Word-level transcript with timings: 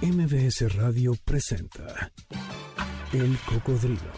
MBS 0.00 0.76
Radio 0.76 1.14
presenta 1.24 2.12
El 3.12 3.36
Cocodrilo. 3.48 4.12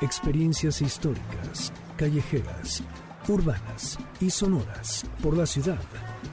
Experiencias 0.00 0.80
históricas, 0.80 1.74
callejeras, 1.98 2.82
urbanas 3.28 3.98
y 4.18 4.30
sonoras 4.30 5.04
por 5.22 5.36
la 5.36 5.44
ciudad 5.44 5.82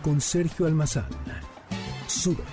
con 0.01 0.21
Sergio 0.21 0.67
Almazán. 0.67 1.09
Súbete 2.07 2.43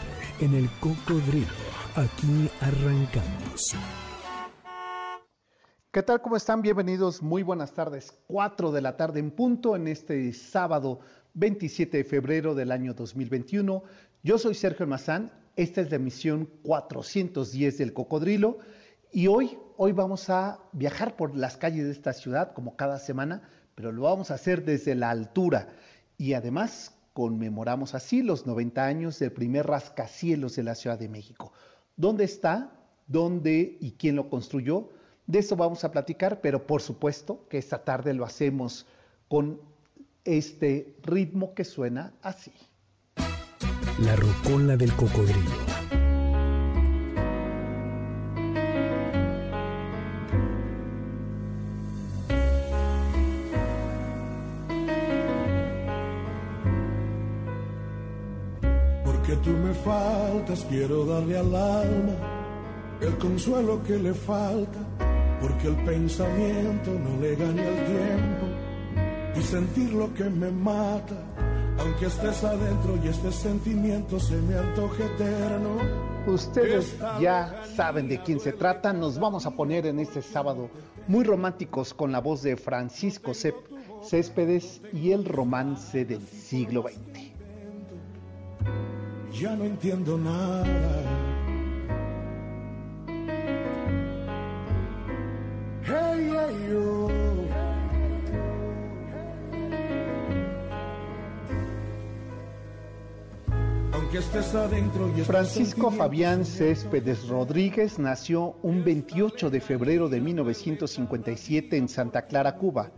en 0.41 0.55
El 0.55 0.69
Cocodrilo. 0.81 1.47
Aquí 1.95 2.51
arrancamos. 2.63 3.77
¿Qué 5.93 6.03
tal? 6.03 6.21
¿Cómo 6.21 6.37
están? 6.37 6.63
Bienvenidos. 6.63 7.23
Muy 7.23 7.45
buenas 7.45 7.73
tardes. 7.73 8.13
4 8.27 8.73
de 8.73 8.81
la 8.81 8.97
tarde 8.97 9.21
en 9.21 9.31
punto 9.31 9.77
en 9.77 9.87
este 9.87 10.33
sábado 10.33 10.99
27 11.35 11.99
de 11.99 12.05
febrero 12.05 12.57
del 12.57 12.73
año 12.73 12.93
2021. 12.93 13.85
Yo 14.25 14.37
soy 14.37 14.55
Sergio 14.55 14.83
Almazán 14.83 15.31
esta 15.59 15.81
es 15.81 15.91
la 15.91 15.97
emisión 15.97 16.49
410 16.63 17.79
del 17.79 17.93
Cocodrilo 17.93 18.59
y 19.11 19.27
hoy, 19.27 19.59
hoy 19.77 19.91
vamos 19.91 20.31
a 20.31 20.61
viajar 20.71 21.17
por 21.17 21.35
las 21.37 21.57
calles 21.57 21.87
de 21.87 21.91
esta 21.91 22.13
ciudad 22.13 22.53
como 22.53 22.77
cada 22.77 23.01
semana, 23.01 23.43
pero 23.75 23.91
lo 23.91 24.03
vamos 24.03 24.31
a 24.31 24.35
hacer 24.35 24.65
desde 24.65 24.95
la 24.95 25.11
altura 25.11 25.67
y 26.17 26.35
además 26.35 26.95
conmemoramos 27.13 27.97
así 27.97 28.23
los 28.23 28.47
90 28.47 28.85
años 28.85 29.19
del 29.19 29.33
primer 29.33 29.67
rascacielos 29.67 30.55
de 30.55 30.63
la 30.63 30.77
Ciudad 30.77 30.97
de 30.97 31.09
México. 31.09 31.53
¿Dónde 31.97 32.23
está? 32.23 32.71
¿Dónde 33.09 33.79
y 33.81 33.97
quién 33.99 34.15
lo 34.15 34.31
construyó? 34.31 34.91
De 35.27 35.41
eso 35.41 35.57
vamos 35.57 35.83
a 35.83 35.91
platicar, 35.91 36.41
pero 36.41 36.69
por 36.69 36.83
supuesto 36.83 37.49
que 37.49 37.59
esta 37.59 37.83
tarde 37.83 38.15
lo 38.15 38.25
hacemos 38.25 38.87
con 39.27 39.61
este 40.25 40.95
ritmo 41.03 41.53
que 41.53 41.65
suena 41.65 42.13
así. 42.23 42.53
La 44.01 44.15
rocola 44.15 44.77
del 44.77 44.93
cocodrilo. 44.95 45.51
Porque 59.05 59.37
tú 59.43 59.51
me 59.51 59.75
faltas, 59.75 60.65
quiero 60.69 61.05
darle 61.05 61.39
al 61.39 61.57
alma 61.57 62.15
el 63.01 63.19
consuelo 63.19 63.83
que 63.83 63.99
le 63.99 64.15
falta, 64.15 64.79
porque 65.41 65.69
el 65.69 65.77
pensamiento 65.85 66.91
no 66.93 67.21
le 67.21 67.35
gane 67.35 67.67
el 67.67 67.85
tiempo 67.87 68.47
y 69.37 69.43
sentir 69.43 69.93
lo 69.93 70.15
que 70.15 70.25
me 70.25 70.51
mata 70.53 71.48
aunque 71.79 72.07
estés 72.07 72.45
adentro 72.45 72.99
y 73.03 73.09
este 73.09 73.33
sentimiento 73.33 74.19
se 74.19 74.37
me 74.37 74.57
antoje 74.57 75.05
eterno. 75.05 75.77
Ustedes 76.27 76.97
ya 77.21 77.65
saben 77.75 78.09
de 78.09 78.23
quién 78.23 78.41
se 78.41 78.53
trata. 78.53 78.93
Nos 78.93 79.19
vamos 79.19 79.47
a 79.47 79.51
poner 79.51 79.87
en 79.87 79.99
este 80.01 80.23
sábado 80.23 80.71
muy 81.07 81.25
románticos 81.25 81.95
con 81.95 82.13
la 82.13 82.21
voz 82.21 82.43
de 82.43 82.57
Francisco 82.57 83.33
Céspedes 84.03 84.83
y 84.93 85.13
el 85.13 85.25
romance 85.25 86.05
del 86.05 86.27
siglo 86.27 86.83
XX. 86.83 87.29
Ya 89.41 89.55
no 89.57 89.65
entiendo 89.65 90.19
nada. 90.19 91.28
Francisco 105.27 105.91
Fabián 105.91 106.47
Céspedes 106.47 107.29
Rodríguez 107.29 107.99
nació 107.99 108.57
un 108.63 108.83
28 108.83 109.51
de 109.51 109.61
febrero 109.61 110.09
de 110.09 110.19
1957 110.23 111.77
en 111.77 111.89
Santa 111.91 112.23
Clara, 112.23 112.57
Cuba. 112.57 112.91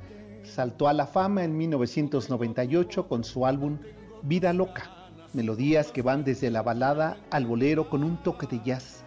Saltó 0.44 0.86
a 0.86 0.92
la 0.92 1.08
fama 1.08 1.42
en 1.42 1.56
1998 1.56 3.08
con 3.08 3.24
su 3.24 3.44
álbum 3.44 3.78
Vida 4.22 4.52
Loca, 4.52 4.88
melodías 5.32 5.90
que 5.90 6.02
van 6.02 6.22
desde 6.22 6.48
la 6.48 6.62
balada 6.62 7.16
al 7.32 7.44
bolero 7.44 7.90
con 7.90 8.04
un 8.04 8.22
toque 8.22 8.46
de 8.46 8.62
jazz. 8.64 9.02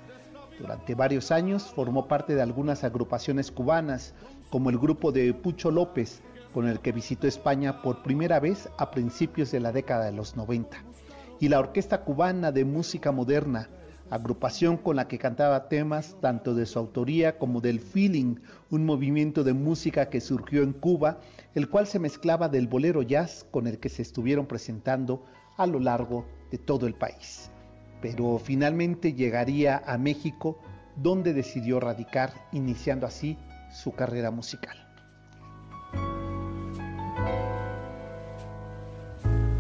Durante 0.60 0.96
varios 0.96 1.32
años 1.32 1.72
formó 1.74 2.10
parte 2.10 2.36
de 2.36 2.42
algunas 2.42 2.84
agrupaciones 2.84 3.50
cubanas, 3.50 4.14
como 4.50 4.70
el 4.70 4.78
grupo 4.78 5.14
de 5.14 5.34
Pucho 5.34 5.72
López, 5.72 6.22
con 6.54 6.68
el 6.68 6.82
que 6.82 6.92
visitó 6.92 7.28
España 7.28 7.82
por 7.82 8.04
primera 8.04 8.42
vez 8.42 8.68
a 8.78 8.92
principios 8.92 9.52
de 9.52 9.62
la 9.62 9.72
década 9.72 10.04
de 10.04 10.12
los 10.12 10.36
90 10.36 10.84
y 11.44 11.50
la 11.50 11.60
Orquesta 11.60 12.06
Cubana 12.06 12.54
de 12.54 12.64
Música 12.64 13.12
Moderna, 13.12 13.68
agrupación 14.10 14.78
con 14.78 14.96
la 14.96 15.10
que 15.10 15.20
cantaba 15.20 15.68
temas 15.68 16.16
tanto 16.22 16.56
de 16.56 16.66
su 16.66 16.80
autoría 16.80 17.38
como 17.38 17.60
del 17.60 17.82
feeling, 17.82 18.38
un 18.70 18.86
movimiento 18.86 19.44
de 19.44 19.52
música 19.52 20.10
que 20.10 20.22
surgió 20.22 20.64
en 20.64 20.72
Cuba, 20.72 21.20
el 21.54 21.68
cual 21.68 21.86
se 21.86 22.00
mezclaba 22.00 22.48
del 22.48 22.70
bolero 22.70 23.02
jazz 23.02 23.46
con 23.52 23.68
el 23.68 23.78
que 23.80 23.90
se 23.90 24.04
estuvieron 24.04 24.46
presentando 24.46 25.26
a 25.58 25.68
lo 25.68 25.82
largo 25.82 26.26
de 26.50 26.60
todo 26.60 26.88
el 26.88 26.94
país. 26.94 27.52
Pero 28.02 28.40
finalmente 28.40 29.12
llegaría 29.12 29.84
a 29.86 29.98
México, 29.98 30.58
donde 30.96 31.34
decidió 31.34 31.82
radicar, 31.82 32.32
iniciando 32.54 33.06
así 33.06 33.38
su 33.70 33.92
carrera 33.92 34.32
musical. 34.32 34.78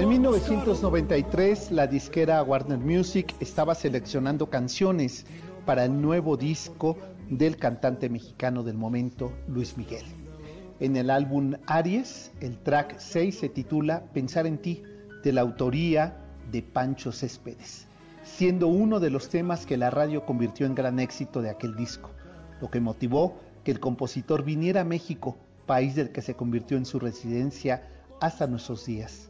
en 0.00 0.08
1993, 0.08 1.72
la 1.72 1.86
disquera 1.86 2.42
Warner 2.42 2.78
Music 2.78 3.34
estaba 3.38 3.74
seleccionando 3.74 4.48
canciones 4.48 5.26
para 5.66 5.84
el 5.84 6.00
nuevo 6.00 6.38
disco 6.38 6.96
del 7.28 7.58
cantante 7.58 8.08
mexicano 8.08 8.62
del 8.62 8.78
momento, 8.78 9.30
Luis 9.46 9.76
Miguel. 9.76 10.04
En 10.78 10.96
el 10.96 11.10
álbum 11.10 11.52
Aries, 11.66 12.32
el 12.40 12.56
track 12.56 12.98
6 12.98 13.40
se 13.40 13.48
titula 13.50 14.04
Pensar 14.14 14.46
en 14.46 14.56
ti, 14.56 14.82
de 15.22 15.34
la 15.34 15.42
autoría 15.42 16.16
de 16.50 16.62
Pancho 16.62 17.12
Céspedes, 17.12 17.86
siendo 18.24 18.68
uno 18.68 19.00
de 19.00 19.10
los 19.10 19.28
temas 19.28 19.66
que 19.66 19.76
la 19.76 19.90
radio 19.90 20.24
convirtió 20.24 20.64
en 20.64 20.74
gran 20.74 20.98
éxito 20.98 21.42
de 21.42 21.50
aquel 21.50 21.76
disco, 21.76 22.10
lo 22.62 22.70
que 22.70 22.80
motivó 22.80 23.34
que 23.64 23.70
el 23.70 23.80
compositor 23.80 24.44
viniera 24.44 24.80
a 24.80 24.84
México, 24.84 25.36
país 25.66 25.94
del 25.94 26.10
que 26.10 26.22
se 26.22 26.36
convirtió 26.36 26.78
en 26.78 26.86
su 26.86 26.98
residencia 26.98 27.86
hasta 28.18 28.46
nuestros 28.46 28.86
días. 28.86 29.29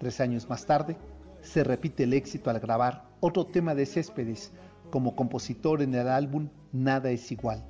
Tres 0.00 0.18
años 0.22 0.48
más 0.48 0.64
tarde, 0.64 0.96
se 1.42 1.62
repite 1.62 2.04
el 2.04 2.14
éxito 2.14 2.48
al 2.48 2.58
grabar 2.58 3.04
otro 3.20 3.44
tema 3.44 3.74
de 3.74 3.84
Céspedes 3.84 4.50
como 4.90 5.14
compositor 5.14 5.82
en 5.82 5.94
el 5.94 6.08
álbum 6.08 6.48
Nada 6.72 7.10
es 7.10 7.30
igual. 7.30 7.62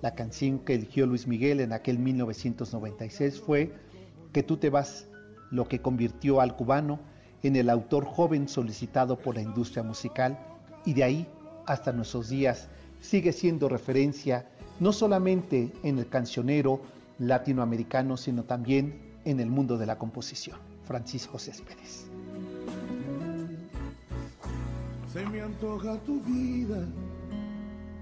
La 0.00 0.14
canción 0.14 0.60
que 0.60 0.76
eligió 0.76 1.04
Luis 1.04 1.26
Miguel 1.26 1.60
en 1.60 1.74
aquel 1.74 1.98
1996 1.98 3.38
fue 3.38 3.74
Que 4.32 4.42
tú 4.42 4.56
te 4.56 4.70
vas, 4.70 5.08
lo 5.50 5.68
que 5.68 5.82
convirtió 5.82 6.40
al 6.40 6.56
cubano 6.56 7.00
en 7.42 7.54
el 7.54 7.68
autor 7.68 8.06
joven 8.06 8.48
solicitado 8.48 9.18
por 9.18 9.34
la 9.34 9.42
industria 9.42 9.82
musical 9.82 10.38
y 10.86 10.94
de 10.94 11.04
ahí 11.04 11.26
hasta 11.66 11.92
nuestros 11.92 12.30
días 12.30 12.68
sigue 13.02 13.32
siendo 13.32 13.68
referencia 13.68 14.48
no 14.80 14.90
solamente 14.90 15.70
en 15.82 15.98
el 15.98 16.08
cancionero 16.08 16.80
latinoamericano, 17.18 18.16
sino 18.16 18.44
también 18.44 19.18
en 19.26 19.38
el 19.38 19.50
mundo 19.50 19.76
de 19.76 19.84
la 19.84 19.98
composición. 19.98 20.73
Francisco 20.84 21.38
Céspedes. 21.38 22.06
Se 25.12 25.24
me 25.26 25.40
antoja 25.40 25.96
tu 25.98 26.20
vida 26.22 26.86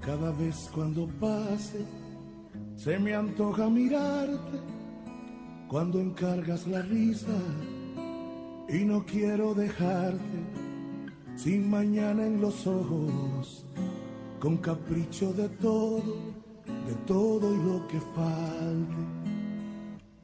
cada 0.01 0.33
vez 0.33 0.71
cuando 0.75 1.07
pase. 1.21 1.85
Se 2.77 2.99
me 2.99 3.15
antoja 3.15 3.69
mirarte 3.69 4.59
cuando 5.69 6.01
encargas 6.01 6.67
la 6.67 6.83
risa. 6.83 7.39
Y 8.69 8.85
no 8.85 9.05
quiero 9.05 9.55
dejarte 9.55 10.39
sin 11.37 11.69
mañana 11.69 12.27
en 12.27 12.41
los 12.41 12.67
ojos, 12.67 13.67
con 14.39 14.57
capricho 14.59 15.33
de 15.33 15.49
todo, 15.49 16.17
de 16.87 16.95
todo 17.07 17.55
y 17.55 17.59
lo 17.59 17.87
que 17.89 18.01
falte. 18.15 19.23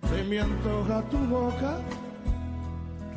Se 0.09 0.25
me 0.25 0.41
antoja 0.41 1.03
tu 1.11 1.19
boca 1.19 1.81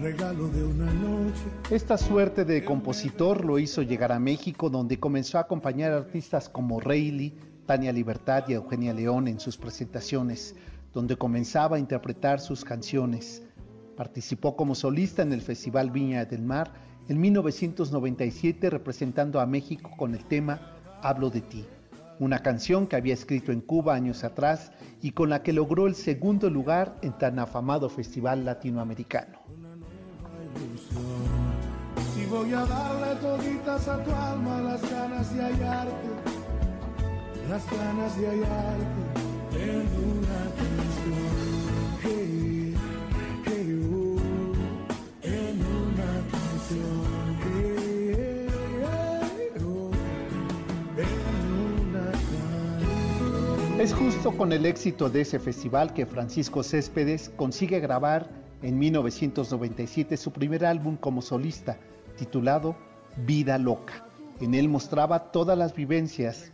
regalo 0.02 0.48
de 0.48 0.64
una 0.64 0.92
noche. 0.94 1.44
Esta 1.70 1.98
suerte 1.98 2.44
de 2.44 2.66
compositor 2.66 3.46
lo 3.46 3.60
hizo 3.60 3.84
llegar 3.84 4.12
a 4.12 4.20
México, 4.20 4.70
donde 4.70 5.00
comenzó 5.00 5.38
a 5.38 5.42
acompañar 5.42 5.92
a 5.92 5.98
artistas 5.98 6.50
como 6.50 6.80
Rayleigh, 6.80 7.36
Tania 7.68 7.94
Libertad 7.94 8.46
y 8.48 8.54
Eugenia 8.54 8.94
León 8.94 9.28
en 9.28 9.40
sus 9.40 9.58
presentaciones, 9.58 10.56
donde 10.92 11.16
comenzaba 11.16 11.78
a 11.78 11.80
interpretar 11.80 12.40
sus 12.40 12.66
canciones. 12.66 13.44
Participó 13.96 14.56
como 14.56 14.74
solista 14.74 15.22
en 15.22 15.34
el 15.34 15.42
Festival 15.42 15.92
Viña 15.92 16.26
del 16.26 16.42
Mar 16.42 16.74
en 17.08 17.22
1997 17.22 18.70
representando 18.70 19.40
a 19.40 19.46
México 19.46 19.92
con 19.98 20.16
el 20.16 20.26
tema 20.26 20.74
Hablo 21.04 21.30
de 21.30 21.42
ti, 21.42 21.66
una 22.20 22.40
canción 22.40 22.88
que 22.88 22.96
había 22.96 23.14
escrito 23.14 23.52
en 23.52 23.62
Cuba 23.62 23.94
años 23.94 24.24
atrás 24.24 24.72
y 25.02 25.12
con 25.12 25.30
la 25.30 25.44
que 25.44 25.54
logró 25.54 25.88
el 25.88 25.96
segundo 25.96 26.50
lugar 26.50 26.98
en 27.02 27.18
tan 27.18 27.38
afamado 27.40 27.90
festival 27.90 28.46
latinoamericano. 28.46 29.40
Voy 32.32 32.54
a 32.54 32.66
darle 32.66 33.16
toditas 33.16 33.90
a 33.90 34.02
tu 34.06 34.10
alma 34.10 34.62
las 34.62 34.82
ganas 34.90 35.36
de 35.36 35.42
hallarte, 35.42 36.08
las 37.50 37.70
ganas 37.70 38.18
de 38.18 38.26
hallarte 38.26 39.02
en 39.60 39.86
una 40.00 40.46
canción. 40.56 41.28
Hey, 42.02 42.74
hey, 43.46 43.82
oh, 43.84 44.16
en 45.24 45.60
una 45.60 46.12
canción. 46.32 47.04
Oh, 49.62 49.92
en 50.98 51.12
una. 53.76 53.84
Es 53.84 53.94
justo 53.94 54.32
con 54.38 54.54
el 54.54 54.66
éxito 54.66 55.10
de 55.10 55.20
ese 55.20 55.38
festival 55.38 55.94
que 55.94 56.06
Francisco 56.06 56.64
Céspedes 56.64 57.30
consigue 57.36 57.82
grabar 57.82 58.30
en 58.62 58.80
1997 58.80 60.16
su 60.16 60.32
primer 60.32 60.66
álbum 60.66 60.96
como 60.96 61.22
solista, 61.22 61.78
titulado 62.22 62.76
Vida 63.26 63.58
Loca. 63.58 64.06
En 64.42 64.54
él 64.54 64.70
mostraba 64.70 65.32
todas 65.32 65.58
las 65.58 65.74
vivencias 65.74 66.52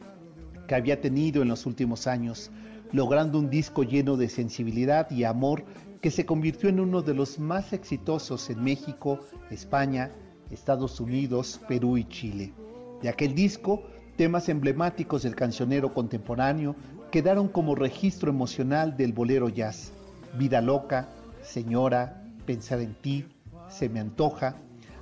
que 0.65 0.75
había 0.75 1.01
tenido 1.01 1.41
en 1.41 1.49
los 1.49 1.65
últimos 1.65 2.07
años, 2.07 2.51
logrando 2.93 3.37
un 3.37 3.49
disco 3.49 3.83
lleno 3.83 4.15
de 4.15 4.29
sensibilidad 4.29 5.11
y 5.11 5.25
amor 5.25 5.65
que 6.01 6.09
se 6.09 6.25
convirtió 6.25 6.69
en 6.69 6.79
uno 6.79 7.01
de 7.01 7.13
los 7.13 7.37
más 7.37 7.73
exitosos 7.73 8.49
en 8.49 8.63
México, 8.63 9.19
España, 9.51 10.09
Estados 10.51 11.01
Unidos, 11.01 11.59
Perú 11.67 11.97
y 11.97 12.05
Chile. 12.05 12.53
De 13.01 13.09
aquel 13.09 13.35
disco, 13.35 13.83
temas 14.15 14.47
emblemáticos 14.47 15.23
del 15.23 15.35
cancionero 15.35 15.93
contemporáneo 15.93 16.77
quedaron 17.11 17.49
como 17.49 17.75
registro 17.75 18.29
emocional 18.29 18.95
del 18.95 19.11
bolero 19.11 19.49
jazz. 19.49 19.91
Vida 20.39 20.61
Loca, 20.61 21.09
Señora, 21.41 22.23
Pensar 22.45 22.79
en 22.79 22.93
ti, 22.93 23.25
Se 23.69 23.89
me 23.89 23.99
antoja, 23.99 24.55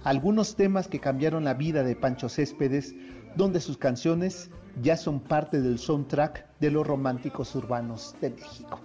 algunos 0.06 0.56
temas 0.56 0.88
que 0.88 1.00
cambiaron 1.00 1.44
la 1.44 1.56
vida 1.56 1.84
de 1.84 1.96
Pancho 1.96 2.30
Céspedes, 2.30 2.96
donde 3.36 3.60
sus 3.60 3.78
canciones 3.78 4.52
ya 4.82 4.96
son 4.98 5.20
parte 5.20 5.62
del 5.62 5.80
soundtrack 5.80 6.46
de 6.60 6.72
los 6.72 6.86
románticos 6.86 7.56
urbanos 7.56 8.16
de 8.22 8.30
México. 8.30 8.80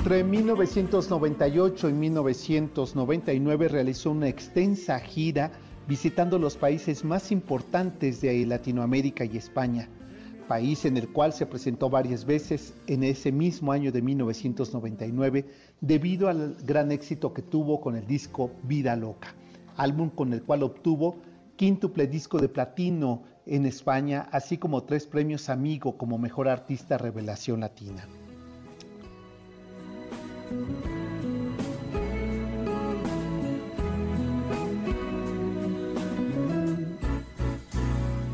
Entre 0.00 0.24
1998 0.24 1.90
y 1.90 1.92
1999 1.92 3.68
realizó 3.68 4.12
una 4.12 4.28
extensa 4.28 4.98
gira 4.98 5.52
visitando 5.86 6.38
los 6.38 6.56
países 6.56 7.04
más 7.04 7.30
importantes 7.30 8.22
de 8.22 8.46
Latinoamérica 8.46 9.26
y 9.26 9.36
España, 9.36 9.90
país 10.48 10.86
en 10.86 10.96
el 10.96 11.10
cual 11.10 11.34
se 11.34 11.44
presentó 11.44 11.90
varias 11.90 12.24
veces 12.24 12.72
en 12.86 13.04
ese 13.04 13.30
mismo 13.30 13.72
año 13.72 13.92
de 13.92 14.00
1999 14.00 15.44
debido 15.82 16.30
al 16.30 16.56
gran 16.64 16.92
éxito 16.92 17.34
que 17.34 17.42
tuvo 17.42 17.82
con 17.82 17.94
el 17.94 18.06
disco 18.06 18.52
Vida 18.62 18.96
Loca, 18.96 19.34
álbum 19.76 20.08
con 20.08 20.32
el 20.32 20.42
cual 20.42 20.62
obtuvo 20.62 21.16
quíntuple 21.56 22.06
disco 22.06 22.38
de 22.38 22.48
platino 22.48 23.24
en 23.44 23.66
España, 23.66 24.30
así 24.32 24.56
como 24.56 24.84
tres 24.84 25.06
premios 25.06 25.50
Amigo 25.50 25.98
como 25.98 26.16
Mejor 26.16 26.48
Artista 26.48 26.96
Revelación 26.96 27.60
Latina. 27.60 28.08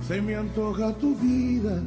Se 0.06 0.22
me 0.22 0.36
antoja 0.36 0.94
tu 0.94 1.16
vida 1.16 1.82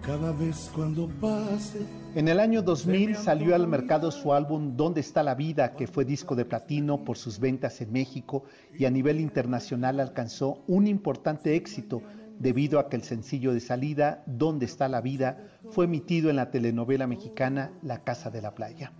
cada 0.00 0.32
vez 0.32 0.70
cuando 0.74 1.08
pase. 1.20 1.80
En 2.14 2.28
el 2.28 2.40
año 2.40 2.62
2000 2.62 3.16
salió 3.16 3.54
al 3.54 3.66
mercado 3.66 4.10
su 4.10 4.32
álbum 4.32 4.76
¿Dónde 4.76 5.00
está 5.00 5.22
la 5.22 5.34
vida?, 5.34 5.74
que 5.74 5.86
fue 5.86 6.04
disco 6.04 6.34
de 6.36 6.44
platino 6.44 7.04
por 7.04 7.18
sus 7.18 7.40
ventas 7.40 7.80
en 7.80 7.92
México 7.92 8.44
y 8.78 8.84
a 8.84 8.90
nivel 8.90 9.20
internacional 9.20 10.00
alcanzó 10.00 10.62
un 10.66 10.86
importante 10.86 11.56
éxito 11.56 12.00
debido 12.38 12.78
a 12.78 12.88
que 12.88 12.96
el 12.96 13.02
sencillo 13.02 13.52
de 13.52 13.60
salida 13.60 14.22
¿Dónde 14.26 14.66
está 14.66 14.88
la 14.88 15.00
vida? 15.00 15.38
fue 15.70 15.86
emitido 15.86 16.30
en 16.30 16.36
la 16.36 16.50
telenovela 16.50 17.06
mexicana 17.06 17.72
La 17.82 18.02
Casa 18.02 18.30
de 18.30 18.40
la 18.40 18.54
Playa. 18.54 18.92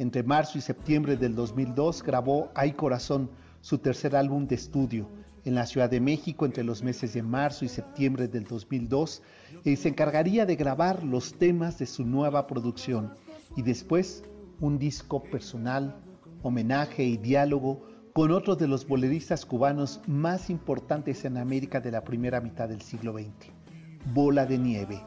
Entre 0.00 0.22
marzo 0.22 0.56
y 0.56 0.62
septiembre 0.62 1.18
del 1.18 1.34
2002 1.34 2.02
grabó 2.02 2.50
Ay 2.54 2.72
Corazón, 2.72 3.28
su 3.60 3.76
tercer 3.76 4.16
álbum 4.16 4.46
de 4.46 4.54
estudio 4.54 5.06
en 5.44 5.54
la 5.54 5.66
Ciudad 5.66 5.90
de 5.90 6.00
México 6.00 6.46
entre 6.46 6.64
los 6.64 6.82
meses 6.82 7.12
de 7.12 7.22
marzo 7.22 7.66
y 7.66 7.68
septiembre 7.68 8.26
del 8.26 8.44
2002 8.44 9.20
y 9.62 9.76
se 9.76 9.90
encargaría 9.90 10.46
de 10.46 10.56
grabar 10.56 11.04
los 11.04 11.34
temas 11.34 11.78
de 11.78 11.84
su 11.84 12.06
nueva 12.06 12.46
producción 12.46 13.12
y 13.58 13.60
después 13.60 14.24
un 14.58 14.78
disco 14.78 15.22
personal, 15.22 15.94
homenaje 16.42 17.04
y 17.04 17.18
diálogo 17.18 17.86
con 18.14 18.30
otro 18.30 18.56
de 18.56 18.68
los 18.68 18.88
boleristas 18.88 19.44
cubanos 19.44 20.00
más 20.06 20.48
importantes 20.48 21.26
en 21.26 21.36
América 21.36 21.78
de 21.78 21.90
la 21.90 22.04
primera 22.04 22.40
mitad 22.40 22.70
del 22.70 22.80
siglo 22.80 23.12
XX, 23.12 23.52
Bola 24.14 24.46
de 24.46 24.56
Nieve. 24.56 25.02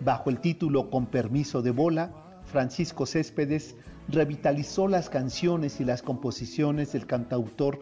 Bajo 0.00 0.30
el 0.30 0.40
título 0.40 0.90
Con 0.90 1.06
permiso 1.06 1.62
de 1.62 1.70
Bola, 1.70 2.10
Francisco 2.44 3.06
Céspedes 3.06 3.76
revitalizó 4.08 4.88
las 4.88 5.08
canciones 5.08 5.80
y 5.80 5.84
las 5.84 6.02
composiciones 6.02 6.92
del 6.92 7.06
cantautor 7.06 7.78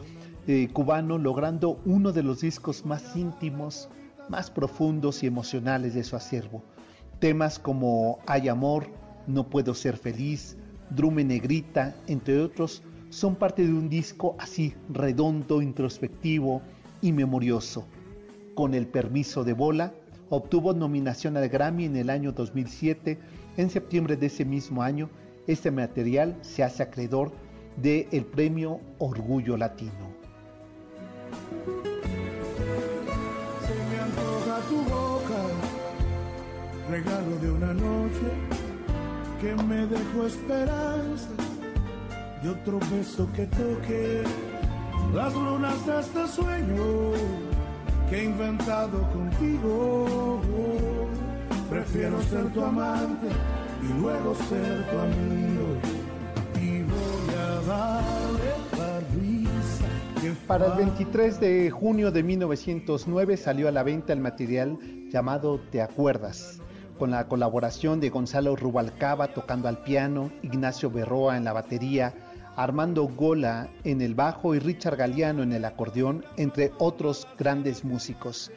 eh, 0.46 0.69
cubano, 0.72 1.19
logrando 1.19 1.81
uno 1.84 2.12
de 2.12 2.22
los 2.22 2.40
discos 2.40 2.84
más 2.84 3.17
íntimos, 3.17 3.88
más 4.28 4.50
profundos 4.50 5.23
y 5.23 5.26
emocionales 5.26 5.94
de 5.94 6.04
su 6.04 6.16
acervo. 6.16 6.62
Temas 7.18 7.59
como 7.59 8.18
Hay 8.26 8.49
amor, 8.49 8.88
No 9.26 9.49
puedo 9.49 9.75
ser 9.75 9.97
feliz, 9.97 10.56
Drume 10.90 11.25
Negrita, 11.25 11.94
entre 12.06 12.40
otros, 12.40 12.83
son 13.11 13.37
parte 13.37 13.66
de 13.66 13.73
un 13.73 13.88
disco 13.88 14.35
así 14.38 14.75
redondo, 14.88 15.62
introspectivo 15.62 16.62
y 17.02 17.12
memorioso. 17.12 17.87
Con 18.54 18.75
el 18.75 18.87
permiso 18.87 19.44
de 19.44 19.52
Bola, 19.52 19.92
obtuvo 20.30 20.73
nominación 20.73 21.37
al 21.37 21.49
Grammy 21.49 21.85
en 21.85 21.97
el 21.97 22.11
año 22.11 22.33
2007. 22.33 23.18
En 23.56 23.71
septiembre 23.71 24.16
de 24.16 24.26
ese 24.26 24.44
mismo 24.44 24.83
año, 24.83 25.11
este 25.47 25.70
material 25.70 26.37
se 26.42 26.62
hace 26.62 26.82
acreedor 26.82 27.32
del 27.76 28.25
premio 28.26 28.80
Orgullo 28.99 29.56
Latino. 29.56 30.11
Se 33.66 33.75
me 33.75 34.00
antoja 34.00 34.61
tu 34.68 34.76
boca, 34.82 35.42
regalo 36.90 37.37
de 37.40 37.50
una 37.50 37.75
noche 37.75 38.30
que 39.40 39.54
me 39.64 39.87
dejó 39.87 40.26
esperanza 40.26 41.30
de 42.42 42.49
otro 42.50 42.78
beso 42.90 43.28
que 43.35 43.47
toque 43.47 44.23
las 45.14 45.35
lunas 45.35 45.87
de 45.87 46.00
este 46.00 46.28
sueño 46.28 47.12
que 48.09 48.20
he 48.20 48.25
inventado 48.25 49.09
contigo. 49.12 50.40
Prefiero 51.70 52.20
ser 52.23 52.52
tu 52.52 52.62
amante 52.62 53.28
y 53.82 54.00
luego 54.00 54.34
ser 54.34 54.90
tu 54.90 54.99
amigo 54.99 55.66
y 56.60 56.82
voy 56.82 57.34
a 57.37 57.60
darle 57.66 58.50
la 58.78 59.00
risa 59.00 59.87
que 60.20 60.30
Para 60.46 60.66
el 60.66 60.72
fa- 60.72 60.76
23 60.78 61.40
de 61.40 61.70
junio 61.70 62.10
de 62.10 62.22
1909 62.22 63.37
salió 63.37 63.68
a 63.68 63.72
la 63.72 63.82
venta 63.82 64.12
el 64.12 64.20
material 64.20 64.78
llamado 65.10 65.60
Te 65.70 65.80
acuerdas, 65.82 66.60
con 66.99 67.10
la 67.10 67.26
colaboración 67.28 68.00
de 68.00 68.10
Gonzalo 68.10 68.56
Rubalcaba 68.56 69.28
tocando 69.32 69.68
al 69.68 69.82
piano, 69.82 70.30
Ignacio 70.42 70.90
Berroa 70.90 71.37
en 71.37 71.44
la 71.44 71.52
batería, 71.54 72.12
Armando 72.56 73.04
Gola 73.04 73.68
en 73.84 74.02
el 74.02 74.14
bajo 74.14 74.54
y 74.54 74.58
Richard 74.58 74.96
Galeano 74.96 75.42
en 75.42 75.52
el 75.52 75.64
acordeón, 75.64 76.25
entre 76.37 76.72
otros 76.78 77.26
grandes 77.38 77.84
músicos. 77.84 78.50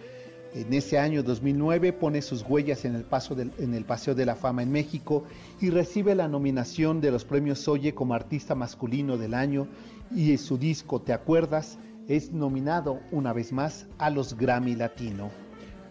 En 0.55 0.71
ese 0.71 0.99
año 0.99 1.23
2009 1.23 1.93
pone 1.93 2.21
sus 2.21 2.43
huellas 2.47 2.85
en 2.85 2.93
el, 2.93 3.03
paso 3.03 3.35
en 3.39 3.73
el 3.73 3.85
Paseo 3.85 4.13
de 4.13 4.25
la 4.25 4.35
Fama 4.35 4.61
en 4.61 4.71
México 4.71 5.23
y 5.59 5.71
recibe 5.71 6.13
la 6.13 6.27
nominación 6.27 7.01
de 7.01 7.09
los 7.09 7.25
premios 7.25 7.67
Oye 7.67 7.95
como 7.95 8.13
Artista 8.13 8.53
Masculino 8.53 9.17
del 9.17 9.33
Año 9.33 9.67
y 10.11 10.37
su 10.37 10.59
disco 10.59 11.01
Te 11.01 11.11
Acuerdas 11.11 11.79
es 12.07 12.31
nominado 12.31 12.99
una 13.11 13.33
vez 13.33 13.51
más 13.51 13.87
a 13.97 14.11
los 14.11 14.37
Grammy 14.37 14.75
Latino. 14.75 15.31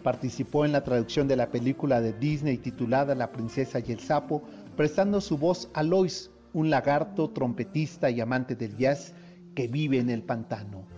Participó 0.01 0.63
en 0.63 0.71
la 0.71 0.83
traducción 0.85 1.27
de 1.27 1.35
la 1.35 1.51
película 1.51 1.99
de 1.99 2.13
Disney 2.13 2.57
titulada 2.57 3.15
La 3.15 3.33
Princesa 3.33 3.79
y 3.85 3.91
el 3.91 3.99
Sapo, 3.99 4.43
prestando 4.77 5.19
su 5.19 5.37
voz 5.37 5.69
a 5.73 5.83
Lois, 5.83 6.31
un 6.53 6.69
lagarto, 6.69 7.31
trompetista 7.31 8.09
y 8.09 8.21
amante 8.21 8.55
del 8.55 8.77
jazz 8.77 9.13
que 9.55 9.67
vive 9.67 9.99
en 9.99 10.09
el 10.09 10.23
pantano. 10.23 10.92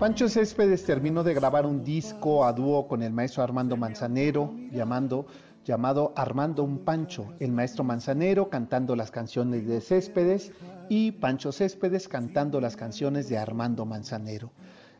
Pancho 0.00 0.28
Céspedes 0.28 0.84
terminó 0.84 1.22
de 1.22 1.32
grabar 1.32 1.64
un 1.64 1.84
disco 1.84 2.44
a 2.44 2.52
dúo 2.52 2.88
con 2.88 3.04
el 3.04 3.12
maestro 3.12 3.44
Armando 3.44 3.76
Manzanero, 3.76 4.52
llamando, 4.72 5.26
llamado 5.64 6.12
Armando 6.16 6.64
un 6.64 6.78
Pancho, 6.78 7.34
el 7.38 7.52
maestro 7.52 7.84
Manzanero 7.84 8.50
cantando 8.50 8.96
las 8.96 9.12
canciones 9.12 9.64
de 9.68 9.80
Céspedes 9.80 10.50
y 10.88 11.12
Pancho 11.12 11.52
Céspedes 11.52 12.08
cantando 12.08 12.60
las 12.60 12.74
canciones 12.74 13.28
de 13.28 13.38
Armando 13.38 13.86
Manzanero. 13.86 14.50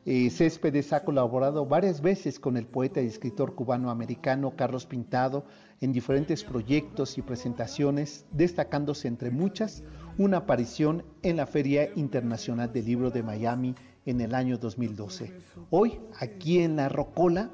Eh, 0.06 0.30
Céspedes 0.30 0.92
ha 0.92 1.02
colaborado 1.02 1.66
varias 1.66 2.00
veces 2.00 2.38
con 2.38 2.56
el 2.56 2.66
poeta 2.66 3.02
y 3.02 3.06
escritor 3.06 3.56
cubano-americano 3.56 4.54
Carlos 4.54 4.86
Pintado 4.86 5.44
en 5.80 5.92
diferentes 5.92 6.44
proyectos 6.44 7.18
y 7.18 7.22
presentaciones, 7.22 8.24
destacándose 8.30 9.08
entre 9.08 9.32
muchas 9.32 9.82
una 10.18 10.38
aparición 10.38 11.04
en 11.22 11.36
la 11.36 11.46
Feria 11.46 11.90
Internacional 11.94 12.72
del 12.72 12.84
Libro 12.84 13.10
de 13.10 13.22
Miami 13.22 13.74
en 14.04 14.20
el 14.20 14.34
año 14.34 14.58
2012. 14.58 15.32
Hoy, 15.70 16.00
aquí 16.18 16.58
en 16.58 16.76
La 16.76 16.88
Rocola, 16.88 17.50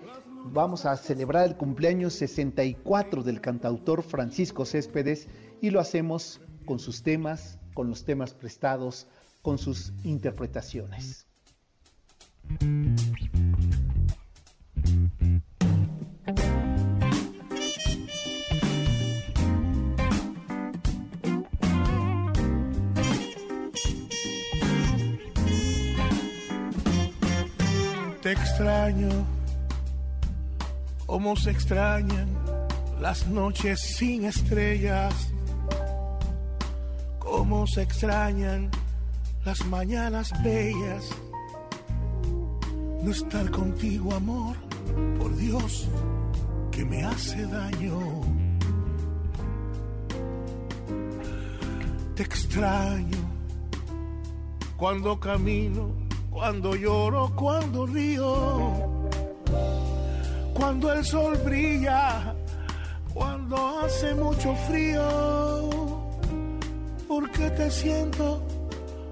vamos 0.47 0.87
a 0.87 0.97
celebrar 0.97 1.47
el 1.47 1.57
cumpleaños 1.57 2.15
64 2.15 3.23
del 3.23 3.43
cantautor 3.43 4.03
Francisco 4.03 4.65
Céspedes 4.65 5.29
y 5.61 5.71
lo 5.71 5.79
hacemos 5.79 6.41
con 6.65 6.79
sus 6.79 7.03
temas, 7.03 7.59
con 7.75 7.91
los 7.91 8.05
temas 8.05 8.33
prestados, 8.33 9.07
con 9.43 9.59
sus 9.59 9.93
interpretaciones. 10.03 11.27
Extraño, 28.35 29.27
como 31.07 31.37
se 31.37 31.51
extrañan 31.51 32.29
las 33.01 33.27
noches 33.27 33.81
sin 33.81 34.25
estrellas, 34.25 35.15
como 37.19 37.67
se 37.67 37.83
extrañan 37.83 38.71
las 39.45 39.65
mañanas 39.67 40.33
bellas. 40.43 41.11
No 43.03 43.11
estar 43.11 43.51
contigo, 43.51 44.15
amor, 44.15 44.57
por 45.19 45.37
Dios, 45.37 45.89
que 46.71 46.85
me 46.85 47.05
hace 47.05 47.47
daño. 47.47 47.99
Te 52.15 52.23
extraño 52.23 53.19
cuando 54.77 55.19
camino 55.19 56.04
cuando 56.35 56.75
lloro, 56.75 57.31
cuando 57.37 57.87
río, 57.87 58.27
cuando 60.53 60.93
el 60.93 61.05
sol 61.05 61.39
brilla, 61.45 62.35
cuando 63.15 63.57
hace 63.79 64.15
mucho 64.17 64.53
frío, 64.67 66.03
porque 67.07 67.51
te 67.51 67.71
siento 67.71 68.43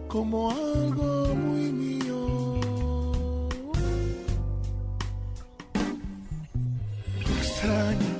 como 0.08 0.50
algo 0.50 1.34
muy 1.36 1.72
mío. 1.72 2.58
extraño 7.40 8.14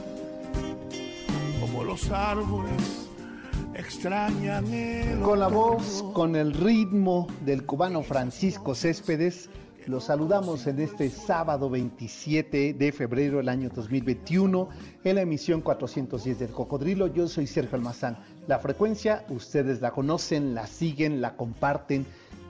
como 1.60 1.82
los 1.82 2.08
árboles 2.08 3.01
Con 4.02 5.38
la 5.38 5.46
voz, 5.46 6.02
con 6.12 6.34
el 6.34 6.54
ritmo 6.54 7.28
del 7.44 7.64
cubano 7.64 8.02
Francisco 8.02 8.74
Céspedes, 8.74 9.48
los 9.86 10.04
saludamos 10.04 10.66
en 10.66 10.80
este 10.80 11.08
sábado 11.08 11.70
27 11.70 12.74
de 12.74 12.90
febrero 12.90 13.36
del 13.36 13.48
año 13.48 13.68
2021 13.72 14.68
en 15.04 15.14
la 15.14 15.20
emisión 15.20 15.60
410 15.60 16.36
del 16.40 16.50
Cocodrilo. 16.50 17.06
Yo 17.14 17.28
soy 17.28 17.46
Sergio 17.46 17.76
Almazán. 17.76 18.18
La 18.48 18.58
frecuencia, 18.58 19.24
ustedes 19.28 19.80
la 19.80 19.92
conocen, 19.92 20.52
la 20.52 20.66
siguen, 20.66 21.20
la 21.20 21.36
comparten 21.36 22.04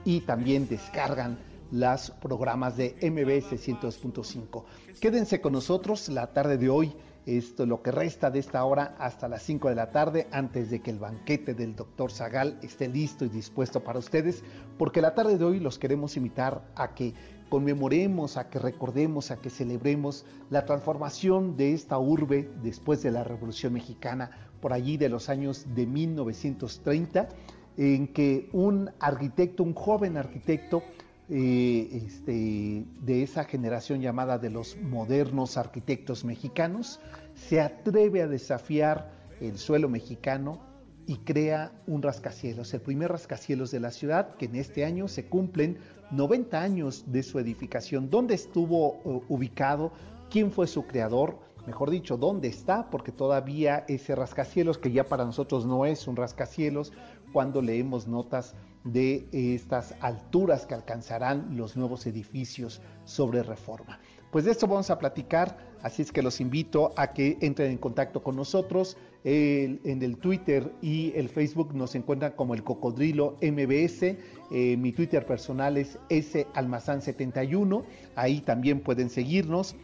y 0.05 0.21
también 0.21 0.67
descargan 0.67 1.37
los 1.71 2.09
programas 2.09 2.77
de 2.77 2.95
MBS 2.99 3.51
102.5. 3.63 4.63
Quédense 4.99 5.39
con 5.39 5.53
nosotros 5.53 6.09
la 6.09 6.33
tarde 6.33 6.57
de 6.57 6.69
hoy 6.69 6.95
esto 7.25 7.65
lo 7.65 7.81
que 7.81 7.91
resta 7.91 8.29
de 8.29 8.39
esta 8.39 8.63
hora 8.65 8.95
hasta 8.99 9.27
las 9.27 9.43
5 9.43 9.69
de 9.69 9.75
la 9.75 9.91
tarde 9.91 10.27
antes 10.31 10.69
de 10.69 10.81
que 10.81 10.91
el 10.91 10.99
banquete 10.99 11.53
del 11.53 11.75
doctor 11.75 12.11
Zagal 12.11 12.57
esté 12.61 12.87
listo 12.87 13.25
y 13.25 13.29
dispuesto 13.29 13.83
para 13.83 13.99
ustedes, 13.99 14.43
porque 14.77 15.01
la 15.01 15.15
tarde 15.15 15.37
de 15.37 15.45
hoy 15.45 15.59
los 15.59 15.79
queremos 15.79 16.17
invitar 16.17 16.63
a 16.75 16.93
que 16.93 17.13
conmemoremos, 17.49 18.37
a 18.37 18.49
que 18.49 18.59
recordemos, 18.59 19.31
a 19.31 19.37
que 19.37 19.49
celebremos 19.49 20.25
la 20.49 20.65
transformación 20.65 21.55
de 21.55 21.73
esta 21.73 21.99
urbe 21.99 22.49
después 22.63 23.03
de 23.03 23.11
la 23.11 23.23
Revolución 23.23 23.73
Mexicana, 23.73 24.31
por 24.59 24.73
allí 24.73 24.97
de 24.97 25.09
los 25.09 25.29
años 25.29 25.65
de 25.75 25.85
1930, 25.85 27.29
en 27.77 28.07
que 28.07 28.49
un 28.53 28.91
arquitecto, 28.99 29.63
un 29.63 29.73
joven 29.73 30.17
arquitecto, 30.17 30.83
este, 31.29 32.85
de 33.01 33.23
esa 33.23 33.45
generación 33.45 34.01
llamada 34.01 34.37
de 34.37 34.49
los 34.49 34.77
modernos 34.77 35.57
arquitectos 35.57 36.25
mexicanos, 36.25 36.99
se 37.35 37.61
atreve 37.61 38.21
a 38.21 38.27
desafiar 38.27 39.11
el 39.39 39.57
suelo 39.57 39.89
mexicano 39.89 40.59
y 41.05 41.17
crea 41.17 41.71
un 41.87 42.01
rascacielos, 42.01 42.73
el 42.73 42.81
primer 42.81 43.11
rascacielos 43.11 43.71
de 43.71 43.79
la 43.79 43.91
ciudad, 43.91 44.35
que 44.35 44.45
en 44.45 44.55
este 44.55 44.85
año 44.85 45.07
se 45.07 45.25
cumplen 45.25 45.77
90 46.11 46.61
años 46.61 47.03
de 47.07 47.23
su 47.23 47.39
edificación. 47.39 48.09
¿Dónde 48.09 48.35
estuvo 48.35 49.01
ubicado? 49.27 49.91
¿Quién 50.29 50.51
fue 50.51 50.67
su 50.67 50.85
creador? 50.85 51.39
Mejor 51.65 51.89
dicho, 51.89 52.17
¿dónde 52.17 52.49
está? 52.49 52.89
Porque 52.89 53.11
todavía 53.11 53.85
ese 53.87 54.15
rascacielos, 54.15 54.77
que 54.77 54.91
ya 54.91 55.05
para 55.05 55.25
nosotros 55.25 55.65
no 55.65 55.85
es 55.85 56.07
un 56.07 56.15
rascacielos, 56.15 56.91
cuando 57.31 57.61
leemos 57.61 58.07
notas 58.07 58.53
de 58.83 59.27
estas 59.31 59.95
alturas 60.01 60.65
que 60.65 60.73
alcanzarán 60.73 61.55
los 61.57 61.77
nuevos 61.77 62.05
edificios 62.05 62.81
sobre 63.05 63.43
reforma. 63.43 63.99
Pues 64.33 64.45
de 64.45 64.51
esto 64.51 64.65
vamos 64.65 64.89
a 64.89 64.97
platicar, 64.97 65.57
así 65.83 66.01
es 66.01 66.11
que 66.11 66.23
los 66.23 66.41
invito 66.41 66.91
a 66.97 67.13
que 67.13 67.37
entren 67.41 67.69
en 67.69 67.77
contacto 67.77 68.23
con 68.23 68.35
nosotros. 68.35 68.97
en 69.25 70.01
el 70.03 70.17
Twitter 70.17 70.73
y 70.81 71.13
el 71.15 71.29
Facebook 71.29 71.73
nos 71.73 71.95
encuentran 71.95 72.33
como 72.33 72.55
el 72.55 72.63
Cocodrilo 72.63 73.37
MBS. 73.41 74.17
Eh, 74.51 74.75
mi 74.77 74.91
Twitter 74.91 75.25
personal 75.25 75.77
es 75.77 75.97
salmazán71. 76.09 77.83
Ahí 78.15 78.41
también 78.41 78.81
pueden 78.81 79.09
seguirnos. 79.09 79.75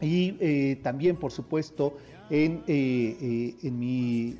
Y 0.00 0.36
eh, 0.38 0.78
también, 0.82 1.16
por 1.16 1.32
supuesto, 1.32 1.96
en, 2.30 2.62
eh, 2.68 3.56
en 3.62 3.78
mi 3.78 4.36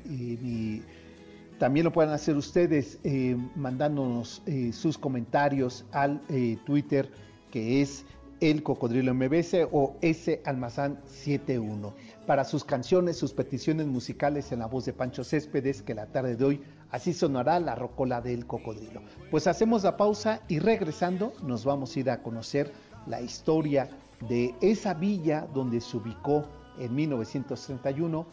también 1.59 1.83
lo 1.83 1.91
pueden 1.91 2.11
hacer 2.11 2.35
ustedes 2.35 2.97
eh, 3.03 3.37
mandándonos 3.55 4.41
eh, 4.45 4.71
sus 4.73 4.97
comentarios 4.97 5.85
al 5.91 6.21
eh, 6.29 6.57
Twitter 6.65 7.11
que 7.51 7.81
es 7.81 8.05
el 8.39 8.63
Cocodrilo 8.63 9.13
MBS 9.13 9.67
o 9.71 9.97
S 10.01 10.41
Almazán 10.45 11.01
71. 11.05 11.93
Para 12.25 12.45
sus 12.45 12.63
canciones, 12.63 13.17
sus 13.17 13.33
peticiones 13.33 13.87
musicales 13.87 14.51
en 14.53 14.59
la 14.59 14.67
voz 14.67 14.85
de 14.85 14.93
Pancho 14.93 15.25
Céspedes, 15.25 15.81
que 15.81 15.93
la 15.93 16.05
tarde 16.05 16.37
de 16.37 16.45
hoy 16.45 16.61
así 16.91 17.11
sonará 17.11 17.59
la 17.59 17.75
rocola 17.75 18.21
del 18.21 18.45
Cocodrilo. 18.45 19.01
Pues 19.29 19.45
hacemos 19.45 19.83
la 19.83 19.97
pausa 19.97 20.41
y 20.47 20.59
regresando 20.59 21.33
nos 21.43 21.65
vamos 21.65 21.95
a 21.95 21.99
ir 21.99 22.09
a 22.09 22.21
conocer 22.21 22.71
la 23.07 23.21
historia 23.21 23.89
de 24.29 24.55
esa 24.61 24.93
villa 24.93 25.47
donde 25.53 25.81
se 25.81 25.97
ubicó 25.97 26.45
en 26.79 26.95
1931 26.95 28.25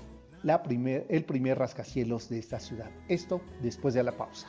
el 0.45 1.25
primer 1.25 1.59
rascacielos 1.59 2.28
de 2.28 2.38
esta 2.38 2.61
ciudad. 2.61 2.90
Esto 3.09 3.40
después 3.62 3.95
de 3.95 4.02
la 4.02 4.12
pausa. 4.12 4.49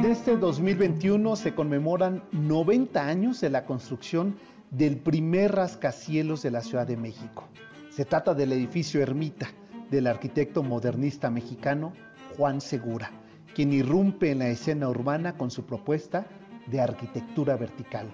En 0.00 0.06
este 0.06 0.38
2021 0.38 1.36
se 1.36 1.54
conmemoran 1.54 2.24
90 2.32 3.06
años 3.06 3.38
de 3.42 3.50
la 3.50 3.66
construcción 3.66 4.34
del 4.70 4.96
primer 4.96 5.52
rascacielos 5.52 6.42
de 6.42 6.50
la 6.50 6.62
Ciudad 6.62 6.86
de 6.86 6.96
México. 6.96 7.46
Se 7.90 8.06
trata 8.06 8.32
del 8.32 8.52
edificio 8.52 9.02
Ermita 9.02 9.50
del 9.90 10.06
arquitecto 10.06 10.62
modernista 10.62 11.28
mexicano 11.28 11.92
Juan 12.34 12.62
Segura, 12.62 13.10
quien 13.54 13.74
irrumpe 13.74 14.30
en 14.30 14.38
la 14.38 14.48
escena 14.48 14.88
urbana 14.88 15.36
con 15.36 15.50
su 15.50 15.66
propuesta 15.66 16.26
de 16.66 16.80
arquitectura 16.80 17.58
vertical. 17.58 18.08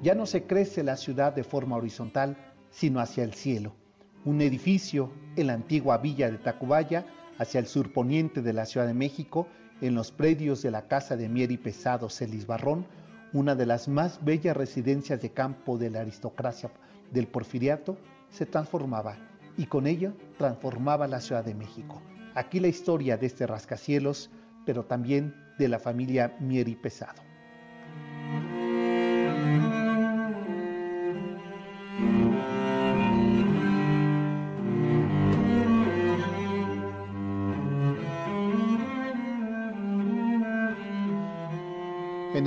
Ya 0.00 0.14
no 0.14 0.26
se 0.26 0.44
crece 0.44 0.84
la 0.84 0.96
ciudad 0.96 1.32
de 1.32 1.42
forma 1.42 1.74
horizontal, 1.74 2.36
sino 2.70 3.00
hacia 3.00 3.24
el 3.24 3.34
cielo. 3.34 3.74
Un 4.24 4.42
edificio 4.42 5.10
en 5.34 5.48
la 5.48 5.54
antigua 5.54 5.98
villa 5.98 6.30
de 6.30 6.38
Tacubaya, 6.38 7.04
hacia 7.36 7.58
el 7.58 7.66
surponiente 7.66 8.42
de 8.42 8.52
la 8.52 8.64
Ciudad 8.64 8.86
de 8.86 8.94
México, 8.94 9.48
en 9.82 9.96
los 9.96 10.12
predios 10.12 10.62
de 10.62 10.70
la 10.70 10.86
casa 10.86 11.16
de 11.16 11.28
Mier 11.28 11.50
y 11.50 11.58
Pesado 11.58 12.08
Celis 12.08 12.46
Barrón, 12.46 12.86
una 13.32 13.54
de 13.56 13.66
las 13.66 13.88
más 13.88 14.24
bellas 14.24 14.56
residencias 14.56 15.20
de 15.20 15.32
campo 15.32 15.76
de 15.76 15.90
la 15.90 16.00
aristocracia 16.00 16.70
del 17.10 17.26
porfiriato, 17.26 17.98
se 18.30 18.46
transformaba 18.46 19.16
y 19.56 19.66
con 19.66 19.86
ella 19.86 20.12
transformaba 20.38 21.08
la 21.08 21.20
Ciudad 21.20 21.44
de 21.44 21.54
México. 21.54 22.00
Aquí 22.34 22.60
la 22.60 22.68
historia 22.68 23.16
de 23.16 23.26
este 23.26 23.46
rascacielos, 23.46 24.30
pero 24.64 24.84
también 24.84 25.34
de 25.58 25.68
la 25.68 25.80
familia 25.80 26.36
Mier 26.40 26.68
y 26.68 26.76
Pesado. 26.76 27.31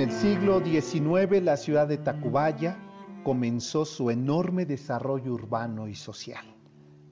El 0.06 0.12
siglo 0.12 0.64
XIX 0.64 1.42
la 1.42 1.58
ciudad 1.58 1.88
de 1.88 1.98
Tacubaya 1.98 2.78
comenzó 3.24 3.86
su 3.86 4.12
enorme 4.12 4.68
desarrollo 4.68 5.34
urbano 5.34 5.88
y 5.88 5.96
social. 5.96 6.46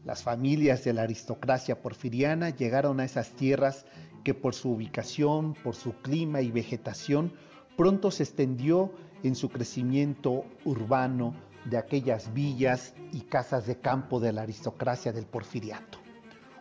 Las 0.06 0.22
familias 0.22 0.84
de 0.84 0.94
la 0.94 1.02
aristocracia 1.02 1.82
porfiriana 1.82 2.52
llegaron 2.52 3.00
a 3.00 3.06
esas 3.06 3.32
tierras 3.32 3.88
que 4.24 4.36
por 4.36 4.54
su 4.54 4.74
ubicación, 4.74 5.56
por 5.56 5.74
su 5.74 5.94
clima 6.04 6.42
y 6.42 6.52
vegetación, 6.52 7.34
pronto 7.76 8.12
se 8.12 8.22
extendió 8.22 8.92
en 9.24 9.34
su 9.34 9.50
crecimiento 9.50 10.46
urbano 10.64 11.34
de 11.66 11.80
aquellas 11.80 12.32
villas 12.32 12.94
y 13.12 13.22
casas 13.22 13.66
de 13.66 13.80
campo 13.80 14.20
de 14.20 14.34
la 14.34 14.44
aristocracia 14.44 15.12
del 15.12 15.26
porfiriato. 15.26 15.98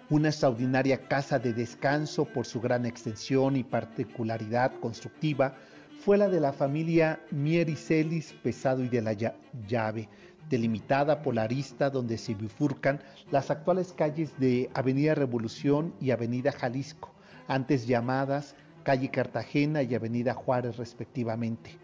Una 0.09 0.29
extraordinaria 0.29 1.09
casa 1.09 1.39
de 1.39 1.53
descanso 1.53 2.25
por 2.25 2.47
su 2.47 2.59
gran 2.63 2.87
extensión 2.87 3.55
y 3.55 3.65
particularidad 3.65 4.73
constructiva 4.81 5.57
fue 6.05 6.19
la 6.19 6.29
de 6.29 6.41
la 6.41 6.53
familia 6.53 7.21
Miericelis 7.31 8.33
Pesado 8.43 8.83
y 8.83 8.89
de 8.89 9.01
la 9.01 9.13
Llave, 9.13 10.09
delimitada 10.51 11.23
por 11.23 11.37
la 11.37 11.45
arista 11.45 11.91
donde 11.91 12.19
se 12.19 12.35
bifurcan 12.35 13.01
las 13.31 13.53
actuales 13.53 13.93
calles 13.93 14.37
de 14.41 14.69
Avenida 14.75 15.15
Revolución 15.15 15.95
y 16.01 16.11
Avenida 16.11 16.51
Jalisco, 16.51 17.13
antes 17.47 17.87
llamadas 17.87 18.57
Calle 18.83 19.13
Cartagena 19.13 19.85
y 19.85 19.95
Avenida 19.95 20.35
Juárez 20.35 20.77
respectivamente. 20.77 21.79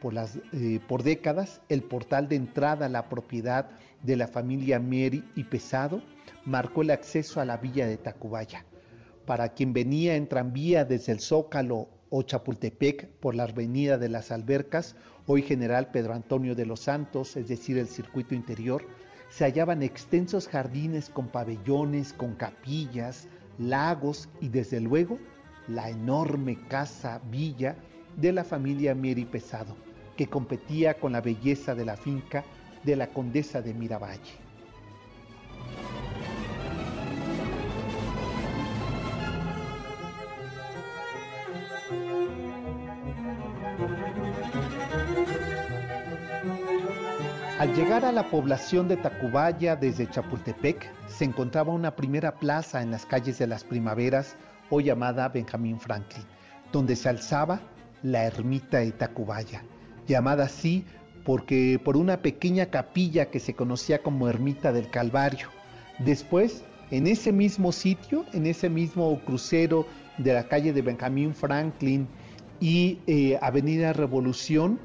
Por, 0.00 0.14
eh, 0.16 0.80
por 0.88 1.02
décadas, 1.02 1.60
el 1.68 1.82
portal 1.82 2.26
de 2.26 2.36
entrada 2.36 2.86
a 2.86 2.88
la 2.88 3.10
propiedad 3.10 3.68
de 4.02 4.16
la 4.16 4.28
familia 4.28 4.78
Mieri 4.78 5.22
y 5.34 5.44
Pesado 5.44 6.00
marcó 6.46 6.80
el 6.80 6.90
acceso 6.90 7.38
a 7.38 7.44
la 7.44 7.58
villa 7.58 7.86
de 7.86 7.98
Tacubaya. 7.98 8.64
Para 9.26 9.50
quien 9.50 9.74
venía 9.74 10.16
en 10.16 10.26
tranvía 10.26 10.86
desde 10.86 11.12
el 11.12 11.20
Zócalo 11.20 11.97
o 12.10 12.22
Chapultepec 12.22 13.08
por 13.20 13.34
la 13.34 13.44
avenida 13.44 13.98
de 13.98 14.08
las 14.08 14.30
Albercas, 14.30 14.96
hoy 15.26 15.42
General 15.42 15.90
Pedro 15.90 16.14
Antonio 16.14 16.54
de 16.54 16.66
los 16.66 16.80
Santos, 16.80 17.36
es 17.36 17.48
decir, 17.48 17.78
el 17.78 17.88
circuito 17.88 18.34
interior, 18.34 18.82
se 19.30 19.44
hallaban 19.44 19.82
extensos 19.82 20.48
jardines 20.48 21.10
con 21.10 21.28
pabellones, 21.28 22.12
con 22.12 22.34
capillas, 22.34 23.28
lagos 23.58 24.28
y 24.40 24.48
desde 24.48 24.80
luego 24.80 25.18
la 25.66 25.90
enorme 25.90 26.58
casa 26.68 27.20
villa 27.30 27.76
de 28.16 28.32
la 28.32 28.44
familia 28.44 28.94
Mieri 28.94 29.24
Pesado, 29.24 29.76
que 30.16 30.28
competía 30.28 30.94
con 30.94 31.12
la 31.12 31.20
belleza 31.20 31.74
de 31.74 31.84
la 31.84 31.96
finca 31.96 32.44
de 32.84 32.96
la 32.96 33.08
condesa 33.08 33.60
de 33.60 33.74
Miravalle. 33.74 34.48
Al 47.58 47.74
llegar 47.74 48.04
a 48.04 48.12
la 48.12 48.30
población 48.30 48.86
de 48.86 48.96
Tacubaya 48.96 49.74
desde 49.74 50.08
Chapultepec, 50.08 50.88
se 51.08 51.24
encontraba 51.24 51.72
una 51.72 51.96
primera 51.96 52.36
plaza 52.38 52.82
en 52.82 52.92
las 52.92 53.04
calles 53.04 53.36
de 53.38 53.48
las 53.48 53.64
Primaveras, 53.64 54.36
hoy 54.70 54.84
llamada 54.84 55.28
Benjamín 55.28 55.80
Franklin, 55.80 56.22
donde 56.70 56.94
se 56.94 57.08
alzaba 57.08 57.60
la 58.04 58.26
ermita 58.26 58.78
de 58.78 58.92
Tacubaya, 58.92 59.64
llamada 60.06 60.44
así 60.44 60.84
porque 61.24 61.80
por 61.84 61.96
una 61.96 62.22
pequeña 62.22 62.66
capilla 62.66 63.28
que 63.28 63.40
se 63.40 63.54
conocía 63.54 64.04
como 64.04 64.28
Ermita 64.28 64.70
del 64.70 64.88
Calvario. 64.88 65.48
Después, 65.98 66.62
en 66.92 67.08
ese 67.08 67.32
mismo 67.32 67.72
sitio, 67.72 68.24
en 68.34 68.46
ese 68.46 68.70
mismo 68.70 69.20
crucero 69.24 69.84
de 70.16 70.32
la 70.32 70.44
calle 70.46 70.72
de 70.72 70.82
Benjamín 70.82 71.34
Franklin 71.34 72.06
y 72.60 73.00
eh, 73.08 73.36
Avenida 73.42 73.92
Revolución, 73.92 74.78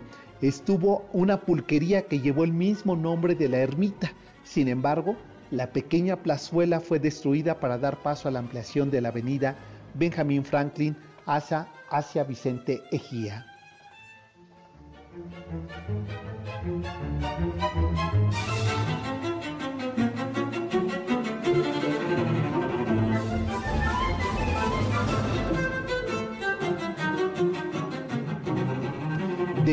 estuvo 0.48 1.06
una 1.14 1.42
pulquería 1.42 2.04
que 2.04 2.20
llevó 2.20 2.44
el 2.44 2.54
mismo 2.54 2.96
nombre 2.96 3.36
de 3.36 3.50
la 3.50 3.60
ermita. 3.60 4.12
Sin 4.44 4.68
embargo, 4.68 5.16
la 5.52 5.72
pequeña 5.72 6.18
plazuela 6.18 6.80
fue 6.80 7.00
destruida 7.00 7.60
para 7.60 7.78
dar 7.78 8.02
paso 8.02 8.28
a 8.28 8.32
la 8.32 8.40
ampliación 8.40 8.92
de 8.92 9.02
la 9.02 9.10
avenida 9.10 9.56
Benjamin 9.94 10.44
Franklin 10.44 10.98
hacia, 11.26 11.68
hacia 11.90 12.24
Vicente 12.24 12.82
Ejía. 12.92 13.46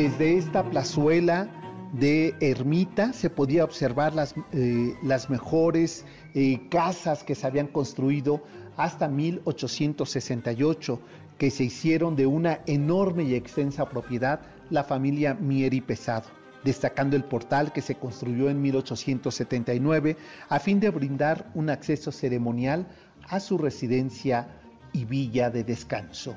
Desde 0.01 0.35
esta 0.35 0.63
plazuela 0.63 1.47
de 1.93 2.33
ermita 2.39 3.13
se 3.13 3.29
podía 3.29 3.63
observar 3.63 4.15
las, 4.15 4.33
eh, 4.51 4.95
las 5.03 5.29
mejores 5.29 6.07
eh, 6.33 6.59
casas 6.71 7.23
que 7.23 7.35
se 7.35 7.45
habían 7.45 7.67
construido 7.67 8.41
hasta 8.77 9.07
1868, 9.07 10.99
que 11.37 11.51
se 11.51 11.65
hicieron 11.65 12.15
de 12.15 12.25
una 12.25 12.61
enorme 12.65 13.25
y 13.25 13.35
extensa 13.35 13.87
propiedad 13.87 14.41
la 14.71 14.83
familia 14.83 15.35
Mieri 15.35 15.81
Pesado, 15.81 16.29
destacando 16.63 17.15
el 17.15 17.23
portal 17.23 17.71
que 17.71 17.83
se 17.83 17.93
construyó 17.93 18.49
en 18.49 18.59
1879 18.59 20.17
a 20.49 20.57
fin 20.57 20.79
de 20.79 20.89
brindar 20.89 21.51
un 21.53 21.69
acceso 21.69 22.11
ceremonial 22.11 22.87
a 23.29 23.39
su 23.39 23.55
residencia 23.59 24.47
y 24.93 25.05
villa 25.05 25.51
de 25.51 25.63
descanso. 25.63 26.35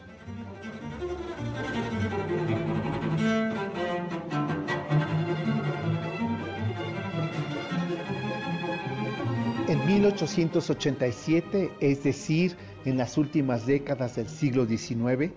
1887, 9.87 11.71
es 11.81 12.03
decir, 12.03 12.57
en 12.87 12.97
las 12.97 13.19
últimas 13.19 13.67
décadas 13.67 14.17
del 14.17 14.29
siglo 14.31 14.65
XIX, 14.65 15.33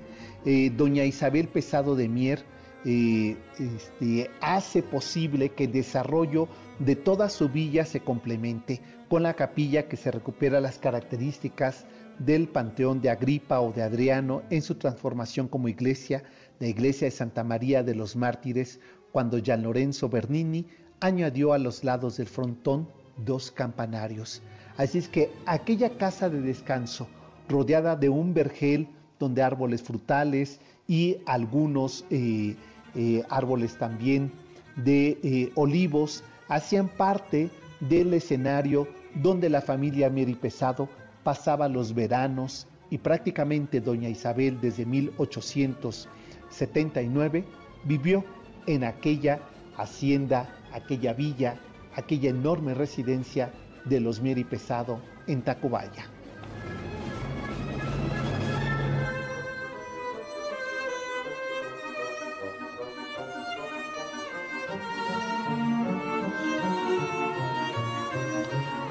eh, 0.46 0.72
doña 0.76 1.04
Isabel 1.04 1.50
Pesado 1.50 1.96
de 1.96 2.08
Mier 2.08 2.46
eh, 2.86 3.36
este, 3.60 4.32
hace 4.40 4.84
posible 4.84 5.50
que 5.50 5.66
el 5.66 5.74
desarrollo 5.74 6.48
de 6.80 6.96
toda 6.96 7.28
su 7.28 7.50
villa 7.50 7.84
se 7.84 8.00
complemente 8.00 8.80
con 9.10 9.24
la 9.24 9.34
capilla 9.34 9.90
que 9.90 9.98
se 9.98 10.12
recupera 10.12 10.62
las 10.62 10.78
características 10.78 11.86
del 12.18 12.48
Panteón 12.48 13.02
de 13.02 13.10
Agripa 13.10 13.60
o 13.60 13.74
de 13.74 13.84
Adriano 13.84 14.44
en 14.50 14.62
su 14.62 14.76
transformación 14.76 15.50
como 15.50 15.68
iglesia, 15.68 16.24
la 16.60 16.68
iglesia 16.68 17.08
de 17.08 17.12
Santa 17.12 17.44
María 17.44 17.84
de 17.84 17.96
los 17.96 18.16
Mártires, 18.16 18.80
cuando 19.12 19.40
Gian 19.44 19.64
Lorenzo 19.64 20.08
Bernini 20.08 20.68
añadió 21.02 21.52
a 21.52 21.58
los 21.58 21.84
lados 21.84 22.16
del 22.16 22.28
frontón 22.28 22.88
dos 23.18 23.52
campanarios. 23.52 24.42
Así 24.78 25.00
es 25.00 25.08
que 25.08 25.32
aquella 25.46 25.98
casa 25.98 26.30
de 26.30 26.42
descanso, 26.42 27.08
rodeada 27.50 27.96
de 27.96 28.10
un 28.10 28.34
vergel 28.34 28.90
donde 29.20 29.42
árboles 29.42 29.82
frutales 29.82 30.60
y 30.88 31.18
algunos 31.26 32.06
eh, 32.10 32.56
eh, 32.96 33.24
árboles 33.30 33.78
también 33.78 34.32
de 34.76 35.20
eh, 35.24 35.52
olivos, 35.56 36.24
hacían 36.48 36.88
parte 36.88 37.50
del 37.80 38.14
escenario 38.14 38.88
donde 39.16 39.50
la 39.50 39.62
familia 39.62 40.10
Meri 40.10 40.36
Pesado 40.36 40.90
pasaba 41.24 41.68
los 41.68 41.94
veranos 41.94 42.68
y 42.90 43.00
prácticamente 43.00 43.82
doña 43.82 44.08
Isabel 44.10 44.62
desde 44.62 44.86
1879 44.86 47.44
vivió 47.84 48.24
en 48.66 48.84
aquella 48.84 49.40
hacienda, 49.78 50.50
aquella 50.72 51.14
villa 51.14 51.60
aquella 51.98 52.30
enorme 52.30 52.76
residencia 52.76 53.52
de 53.84 54.00
los 54.00 54.22
Mieri 54.22 54.44
Pesado 54.44 55.02
en 55.26 55.42
Tacubaya. 55.42 56.06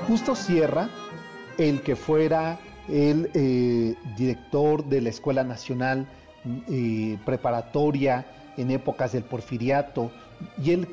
Justo 0.08 0.34
Sierra, 0.34 0.88
el 1.58 1.82
que 1.82 1.96
fuera 1.96 2.58
el 2.88 3.30
eh, 3.34 3.94
director 4.16 4.84
de 4.84 5.00
la 5.00 5.08
Escuela 5.10 5.44
Nacional 5.44 6.06
eh, 6.68 7.18
Preparatoria 7.24 8.24
en 8.56 8.70
épocas 8.70 9.12
del 9.12 9.24
Porfiriato 9.24 10.10
y 10.62 10.72
el 10.72 10.88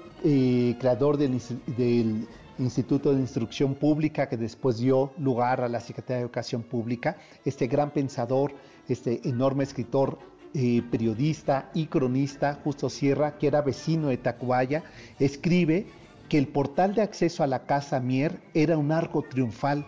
creador 0.79 1.17
del, 1.17 2.27
Instituto 2.59 3.13
de 3.13 3.19
Instrucción 3.19 3.73
Pública, 3.73 4.29
que 4.29 4.38
después 4.38 4.77
dio 4.77 5.12
lugar 5.17 5.62
a 5.62 5.67
la 5.67 5.79
Secretaría 5.79 6.17
de 6.17 6.23
Educación 6.23 6.62
Pública, 6.62 7.17
este 7.45 7.67
gran 7.67 7.91
pensador, 7.91 8.53
este 8.88 9.27
enorme 9.27 9.63
escritor, 9.63 10.19
eh, 10.53 10.83
periodista 10.91 11.71
y 11.73 11.88
cronista, 11.88 12.59
Justo 12.63 12.89
Sierra, 12.89 13.39
que 13.39 13.47
era 13.47 13.63
vecino 13.63 14.09
de 14.09 14.17
Tacubaya, 14.17 14.83
escribe 15.19 15.88
que 16.29 16.38
el 16.38 16.47
portal 16.47 16.93
de 16.93 17.01
acceso 17.01 17.43
a 17.43 17.47
la 17.47 17.65
Casa 17.65 17.99
Mier 17.99 18.39
era 18.53 18.77
un 18.77 18.91
arco 18.91 19.23
triunfal 19.23 19.86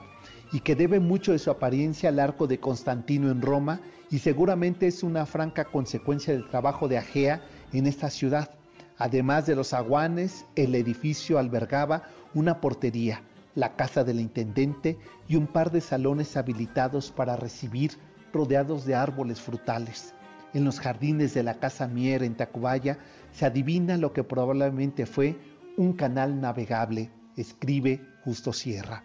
y 0.52 0.62
que 0.62 0.76
debe 0.76 1.00
mucho 1.00 1.34
de 1.34 1.40
su 1.40 1.52
apariencia 1.52 2.10
al 2.10 2.20
arco 2.20 2.48
de 2.48 2.60
Constantino 2.60 3.30
en 3.30 3.42
Roma 3.42 3.80
y 4.10 4.20
seguramente 4.20 4.88
es 4.88 5.04
una 5.04 5.26
franca 5.26 5.66
consecuencia 5.66 6.34
del 6.34 6.50
trabajo 6.50 6.88
de 6.88 6.98
Agea 6.98 7.42
en 7.74 7.86
esta 7.86 8.10
ciudad. 8.10 8.50
Además 8.98 9.46
de 9.46 9.56
los 9.56 9.74
aguanes, 9.74 10.46
el 10.56 10.74
edificio 10.76 11.38
albergaba 11.38 12.04
una 12.34 12.62
portería, 12.62 13.22
la 13.54 13.76
casa 13.76 14.04
del 14.04 14.20
intendente 14.20 14.98
y 15.28 15.36
un 15.36 15.48
par 15.48 15.72
de 15.72 15.82
salones 15.82 16.38
habilitados 16.38 17.12
para 17.12 17.36
recibir 17.36 17.92
rodeados 18.32 18.86
de 18.86 18.96
árboles 18.96 19.42
frutales. 19.42 20.14
En 20.54 20.64
los 20.64 20.80
jardines 20.80 21.34
de 21.34 21.44
la 21.44 21.56
Casa 21.56 21.88
Mier 21.88 22.24
en 22.24 22.36
Tacubaya 22.36 22.98
se 23.32 23.46
adivina 23.46 23.98
lo 23.98 24.14
que 24.14 24.24
probablemente 24.24 25.06
fue 25.06 25.38
un 25.78 25.94
canal 25.94 26.40
navegable, 26.40 27.12
escribe 27.36 28.02
Justo 28.24 28.54
Sierra. 28.54 29.04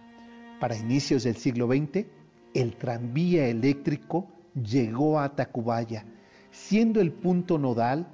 Para 0.60 0.76
inicios 0.76 1.24
del 1.24 1.36
siglo 1.36 1.66
XX, 1.66 2.06
el 2.54 2.76
tranvía 2.76 3.46
eléctrico 3.48 4.28
llegó 4.54 5.18
a 5.18 5.34
Tacubaya, 5.34 6.04
siendo 6.52 7.00
el 7.00 7.12
punto 7.12 7.58
nodal 7.58 8.06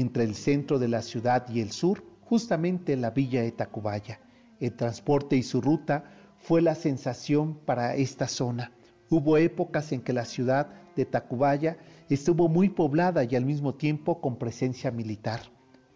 entre 0.00 0.24
el 0.24 0.34
centro 0.34 0.78
de 0.78 0.88
la 0.88 1.00
ciudad 1.00 1.48
y 1.48 1.60
el 1.60 1.72
sur, 1.72 2.04
justamente 2.20 2.92
en 2.92 3.00
la 3.00 3.10
villa 3.10 3.42
de 3.42 3.52
Tacubaya. 3.52 4.20
El 4.60 4.72
transporte 4.74 5.36
y 5.36 5.42
su 5.42 5.60
ruta 5.62 6.04
fue 6.38 6.60
la 6.60 6.74
sensación 6.74 7.54
para 7.64 7.94
esta 7.94 8.28
zona. 8.28 8.72
Hubo 9.08 9.38
épocas 9.38 9.92
en 9.92 10.02
que 10.02 10.12
la 10.12 10.26
ciudad 10.26 10.68
de 10.96 11.06
Tacubaya 11.06 11.78
estuvo 12.10 12.48
muy 12.48 12.68
poblada 12.68 13.24
y 13.24 13.36
al 13.36 13.46
mismo 13.46 13.74
tiempo 13.74 14.20
con 14.20 14.36
presencia 14.36 14.90
militar. 14.90 15.40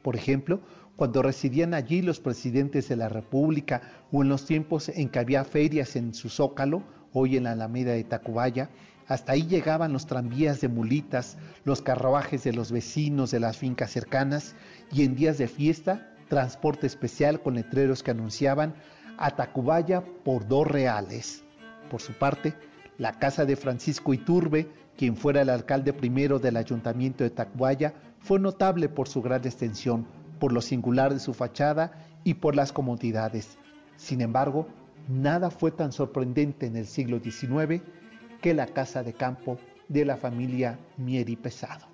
Por 0.02 0.16
ejemplo, 0.16 0.60
cuando 0.96 1.22
residían 1.22 1.74
allí 1.74 2.00
los 2.00 2.20
presidentes 2.20 2.88
de 2.88 2.96
la 2.96 3.10
República 3.10 3.82
o 4.12 4.22
en 4.22 4.30
los 4.30 4.46
tiempos 4.46 4.88
en 4.88 5.10
que 5.10 5.18
había 5.18 5.44
ferias 5.44 5.94
en 5.96 6.14
su 6.14 6.30
zócalo, 6.30 6.82
hoy 7.12 7.36
en 7.36 7.44
la 7.44 7.52
Alameda 7.52 7.92
de 7.92 8.04
Tacubaya, 8.04 8.70
hasta 9.10 9.32
ahí 9.32 9.42
llegaban 9.42 9.92
los 9.92 10.06
tranvías 10.06 10.60
de 10.60 10.68
mulitas, 10.68 11.36
los 11.64 11.82
carruajes 11.82 12.44
de 12.44 12.52
los 12.52 12.70
vecinos 12.70 13.32
de 13.32 13.40
las 13.40 13.58
fincas 13.58 13.90
cercanas 13.90 14.54
y 14.92 15.02
en 15.02 15.16
días 15.16 15.36
de 15.36 15.48
fiesta, 15.48 16.14
transporte 16.28 16.86
especial 16.86 17.42
con 17.42 17.56
letreros 17.56 18.04
que 18.04 18.12
anunciaban 18.12 18.76
a 19.18 19.32
Tacubaya 19.32 20.04
por 20.24 20.46
dos 20.46 20.64
reales. 20.64 21.42
Por 21.90 22.00
su 22.00 22.12
parte, 22.12 22.54
la 22.98 23.18
casa 23.18 23.44
de 23.44 23.56
Francisco 23.56 24.14
Iturbe, 24.14 24.68
quien 24.96 25.16
fuera 25.16 25.42
el 25.42 25.50
alcalde 25.50 25.92
primero 25.92 26.38
del 26.38 26.56
ayuntamiento 26.56 27.24
de 27.24 27.30
Tacubaya, 27.30 27.94
fue 28.20 28.38
notable 28.38 28.88
por 28.88 29.08
su 29.08 29.22
gran 29.22 29.44
extensión, 29.44 30.06
por 30.38 30.52
lo 30.52 30.60
singular 30.60 31.12
de 31.12 31.18
su 31.18 31.34
fachada 31.34 32.06
y 32.22 32.34
por 32.34 32.54
las 32.54 32.72
comodidades. 32.72 33.58
Sin 33.96 34.20
embargo, 34.20 34.68
nada 35.08 35.50
fue 35.50 35.72
tan 35.72 35.90
sorprendente 35.90 36.66
en 36.66 36.76
el 36.76 36.86
siglo 36.86 37.18
XIX 37.18 37.82
que 38.40 38.55
la 38.55 38.66
casa 38.66 39.03
de 39.03 39.12
campo 39.12 39.59
de 39.88 40.05
la 40.05 40.16
familia 40.16 40.79
Mieri 40.96 41.37
Pesado. 41.37 41.87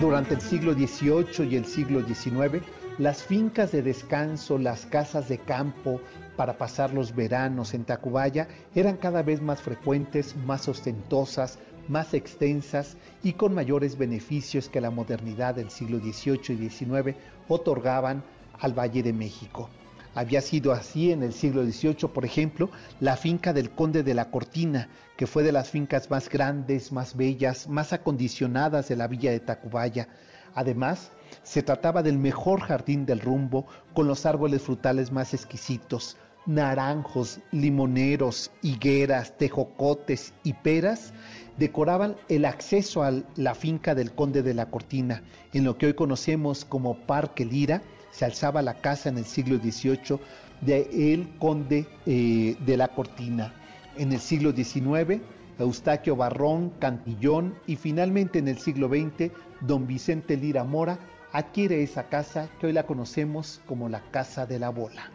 Durante 0.00 0.34
el 0.34 0.40
siglo 0.40 0.74
XVIII 0.74 1.48
y 1.50 1.56
el 1.56 1.64
siglo 1.64 2.06
XIX, 2.06 2.62
las 2.98 3.22
fincas 3.22 3.72
de 3.72 3.82
descanso, 3.82 4.58
las 4.58 4.86
casas 4.86 5.28
de 5.28 5.38
campo 5.38 6.00
para 6.36 6.58
pasar 6.58 6.92
los 6.92 7.14
veranos 7.14 7.74
en 7.74 7.84
Tacubaya 7.84 8.48
eran 8.74 8.96
cada 8.96 9.22
vez 9.22 9.40
más 9.40 9.62
frecuentes, 9.62 10.36
más 10.36 10.68
ostentosas, 10.68 11.58
más 11.88 12.14
extensas 12.14 12.96
y 13.22 13.34
con 13.34 13.54
mayores 13.54 13.98
beneficios 13.98 14.68
que 14.68 14.80
la 14.80 14.90
modernidad 14.90 15.54
del 15.54 15.70
siglo 15.70 15.98
XVIII 15.98 16.54
y 16.54 16.68
XIX 16.68 17.16
otorgaban 17.48 18.22
al 18.60 18.72
Valle 18.78 19.02
de 19.02 19.12
México. 19.12 19.68
Había 20.14 20.40
sido 20.40 20.72
así 20.72 21.10
en 21.10 21.24
el 21.24 21.32
siglo 21.32 21.64
XVIII, 21.64 22.08
por 22.12 22.24
ejemplo, 22.24 22.70
la 23.00 23.16
finca 23.16 23.52
del 23.52 23.70
conde 23.70 24.04
de 24.04 24.14
la 24.14 24.30
Cortina, 24.30 24.88
que 25.16 25.26
fue 25.26 25.42
de 25.42 25.50
las 25.50 25.70
fincas 25.70 26.08
más 26.08 26.28
grandes, 26.28 26.92
más 26.92 27.16
bellas, 27.16 27.68
más 27.68 27.92
acondicionadas 27.92 28.88
de 28.88 28.96
la 28.96 29.08
villa 29.08 29.32
de 29.32 29.40
Tacubaya. 29.40 30.08
Además, 30.54 31.10
se 31.42 31.64
trataba 31.64 32.04
del 32.04 32.18
mejor 32.18 32.60
jardín 32.60 33.06
del 33.06 33.20
rumbo, 33.20 33.66
con 33.92 34.06
los 34.06 34.24
árboles 34.24 34.62
frutales 34.62 35.10
más 35.10 35.34
exquisitos, 35.34 36.16
naranjos, 36.46 37.40
limoneros, 37.52 38.50
higueras, 38.62 39.36
tejocotes 39.38 40.34
y 40.42 40.52
peras, 40.52 41.12
decoraban 41.56 42.16
el 42.28 42.44
acceso 42.44 43.02
a 43.02 43.12
la 43.36 43.54
finca 43.54 43.94
del 43.94 44.12
conde 44.12 44.42
de 44.42 44.54
la 44.54 44.66
Cortina. 44.66 45.22
En 45.52 45.64
lo 45.64 45.78
que 45.78 45.86
hoy 45.86 45.94
conocemos 45.94 46.64
como 46.64 46.98
Parque 47.06 47.44
Lira, 47.44 47.82
se 48.10 48.24
alzaba 48.24 48.62
la 48.62 48.74
casa 48.74 49.08
en 49.08 49.18
el 49.18 49.24
siglo 49.24 49.58
XVIII 49.58 50.20
de 50.60 51.12
el 51.12 51.28
conde 51.38 51.86
eh, 52.06 52.56
de 52.64 52.76
la 52.76 52.88
Cortina. 52.88 53.54
En 53.96 54.12
el 54.12 54.20
siglo 54.20 54.52
XIX, 54.52 55.20
Eustaquio 55.58 56.16
Barrón, 56.16 56.70
Cantillón 56.78 57.54
y 57.66 57.76
finalmente 57.76 58.38
en 58.38 58.48
el 58.48 58.58
siglo 58.58 58.88
XX, 58.88 59.32
don 59.60 59.86
Vicente 59.86 60.36
Lira 60.36 60.64
Mora 60.64 60.98
adquiere 61.32 61.82
esa 61.82 62.08
casa 62.08 62.48
que 62.60 62.68
hoy 62.68 62.72
la 62.72 62.86
conocemos 62.86 63.60
como 63.66 63.88
la 63.88 64.00
Casa 64.10 64.46
de 64.46 64.58
la 64.58 64.70
Bola. 64.70 65.10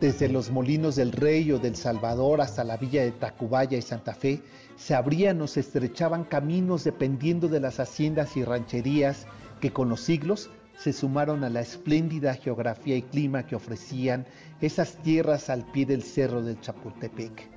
Desde 0.00 0.30
los 0.30 0.50
molinos 0.50 0.96
del 0.96 1.12
Rey 1.12 1.52
o 1.52 1.58
del 1.58 1.76
Salvador 1.76 2.40
hasta 2.40 2.64
la 2.64 2.78
villa 2.78 3.02
de 3.02 3.12
Tacubaya 3.12 3.76
y 3.76 3.82
Santa 3.82 4.14
Fe, 4.14 4.40
se 4.76 4.94
abrían 4.94 5.42
o 5.42 5.46
se 5.46 5.60
estrechaban 5.60 6.24
caminos 6.24 6.84
dependiendo 6.84 7.48
de 7.48 7.60
las 7.60 7.80
haciendas 7.80 8.34
y 8.34 8.42
rancherías 8.42 9.26
que 9.60 9.74
con 9.74 9.90
los 9.90 10.00
siglos 10.00 10.48
se 10.78 10.94
sumaron 10.94 11.44
a 11.44 11.50
la 11.50 11.60
espléndida 11.60 12.32
geografía 12.32 12.96
y 12.96 13.02
clima 13.02 13.46
que 13.46 13.56
ofrecían 13.56 14.24
esas 14.62 14.96
tierras 15.02 15.50
al 15.50 15.70
pie 15.70 15.84
del 15.84 16.02
cerro 16.02 16.40
del 16.40 16.58
Chapultepec. 16.62 17.50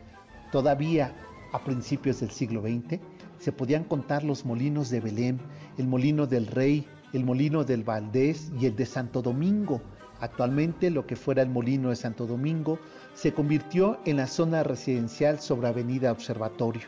Todavía 0.51 1.15
a 1.53 1.63
principios 1.63 2.19
del 2.19 2.32
siglo 2.32 2.62
XX 2.62 2.99
se 3.39 3.53
podían 3.53 3.86
contar 3.86 4.25
los 4.25 4.43
molinos 4.43 4.89
de 4.89 4.99
Belén, 4.99 5.39
el 5.77 5.88
molino 5.88 6.27
del 6.27 6.47
Rey, 6.47 6.86
el 7.13 7.23
molino 7.23 7.63
del 7.63 7.86
Valdés 7.86 8.51
y 8.60 8.65
el 8.65 8.75
de 8.75 8.86
Santo 8.86 9.21
Domingo, 9.21 9.82
Actualmente 10.23 10.89
lo 10.89 11.05
que 11.05 11.17
fuera 11.17 11.41
el 11.41 11.49
molino 11.49 11.89
de 11.89 11.97
Santo 11.97 12.25
Domingo 12.25 12.79
se 13.13 13.33
convirtió 13.33 13.99
en 14.05 14.15
la 14.15 14.27
zona 14.27 14.63
residencial 14.63 15.41
sobre 15.41 15.67
Avenida 15.67 16.13
Observatorio. 16.13 16.88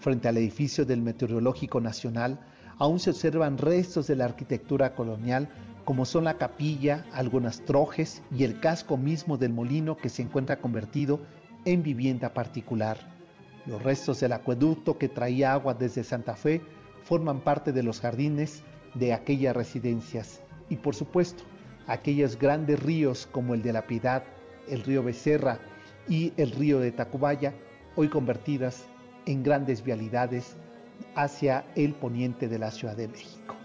Frente 0.00 0.28
al 0.28 0.36
edificio 0.36 0.84
del 0.84 1.00
Meteorológico 1.00 1.80
Nacional 1.80 2.38
aún 2.78 2.98
se 2.98 3.08
observan 3.08 3.56
restos 3.56 4.06
de 4.06 4.16
la 4.16 4.26
arquitectura 4.26 4.94
colonial 4.94 5.48
como 5.86 6.04
son 6.04 6.24
la 6.24 6.36
capilla, 6.36 7.06
algunas 7.14 7.62
trojes 7.64 8.20
y 8.36 8.44
el 8.44 8.60
casco 8.60 8.98
mismo 8.98 9.38
del 9.38 9.54
molino 9.54 9.96
que 9.96 10.10
se 10.10 10.20
encuentra 10.20 10.60
convertido 10.60 11.20
en 11.64 11.82
vivienda 11.82 12.34
particular. 12.34 12.98
Los 13.64 13.82
restos 13.82 14.20
del 14.20 14.34
acueducto 14.34 14.98
que 14.98 15.08
traía 15.08 15.54
agua 15.54 15.72
desde 15.72 16.04
Santa 16.04 16.36
Fe 16.36 16.60
forman 17.02 17.40
parte 17.40 17.72
de 17.72 17.82
los 17.82 18.00
jardines 18.00 18.62
de 18.92 19.14
aquellas 19.14 19.56
residencias 19.56 20.42
y 20.68 20.76
por 20.76 20.94
supuesto 20.94 21.44
aquellos 21.88 22.38
grandes 22.38 22.80
ríos 22.80 23.26
como 23.32 23.54
el 23.54 23.62
de 23.62 23.72
la 23.72 23.86
Piedad, 23.86 24.22
el 24.68 24.84
río 24.84 25.02
Becerra 25.02 25.58
y 26.08 26.32
el 26.36 26.52
río 26.52 26.78
de 26.78 26.92
Tacubaya, 26.92 27.52
hoy 27.96 28.08
convertidas 28.08 28.86
en 29.26 29.42
grandes 29.42 29.82
vialidades 29.82 30.56
hacia 31.16 31.64
el 31.74 31.94
poniente 31.94 32.46
de 32.48 32.58
la 32.58 32.70
Ciudad 32.70 32.96
de 32.96 33.08
México. 33.08 33.57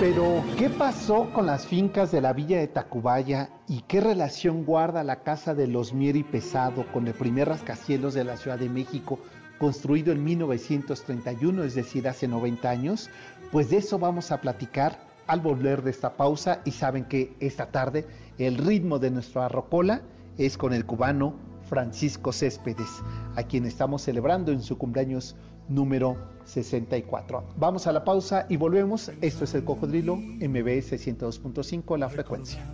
Pero, 0.00 0.44
¿qué 0.56 0.70
pasó 0.70 1.28
con 1.32 1.46
las 1.46 1.66
fincas 1.66 2.12
de 2.12 2.20
la 2.20 2.32
villa 2.32 2.58
de 2.58 2.68
Tacubaya 2.68 3.50
y 3.66 3.80
qué 3.80 4.00
relación 4.00 4.64
guarda 4.64 5.02
la 5.02 5.24
casa 5.24 5.56
de 5.56 5.66
los 5.66 5.92
Mieri 5.92 6.22
Pesado 6.22 6.86
con 6.92 7.08
el 7.08 7.14
primer 7.14 7.48
rascacielos 7.48 8.14
de 8.14 8.22
la 8.22 8.36
Ciudad 8.36 8.60
de 8.60 8.68
México, 8.68 9.18
construido 9.58 10.12
en 10.12 10.22
1931, 10.22 11.64
es 11.64 11.74
decir, 11.74 12.06
hace 12.06 12.28
90 12.28 12.70
años? 12.70 13.10
Pues 13.50 13.70
de 13.70 13.78
eso 13.78 13.98
vamos 13.98 14.30
a 14.30 14.40
platicar 14.40 15.00
al 15.26 15.40
volver 15.40 15.82
de 15.82 15.90
esta 15.90 16.16
pausa 16.16 16.60
y 16.64 16.70
saben 16.70 17.04
que 17.04 17.34
esta 17.40 17.72
tarde 17.72 18.06
el 18.38 18.56
ritmo 18.56 19.00
de 19.00 19.10
nuestra 19.10 19.48
rocola 19.48 20.02
es 20.36 20.56
con 20.56 20.74
el 20.74 20.86
cubano 20.86 21.34
Francisco 21.68 22.32
Céspedes, 22.32 23.02
a 23.34 23.42
quien 23.42 23.66
estamos 23.66 24.02
celebrando 24.02 24.52
en 24.52 24.62
su 24.62 24.78
cumpleaños 24.78 25.34
número 25.68 26.16
64. 26.44 27.44
Vamos 27.56 27.86
a 27.86 27.92
la 27.92 28.04
pausa 28.04 28.46
y 28.48 28.56
volvemos. 28.56 29.10
Esto 29.20 29.44
es 29.44 29.54
el 29.54 29.64
Cocodrilo 29.64 30.16
MBS 30.16 30.92
102.5, 30.92 31.98
la 31.98 32.08
frecuencia. 32.08 32.64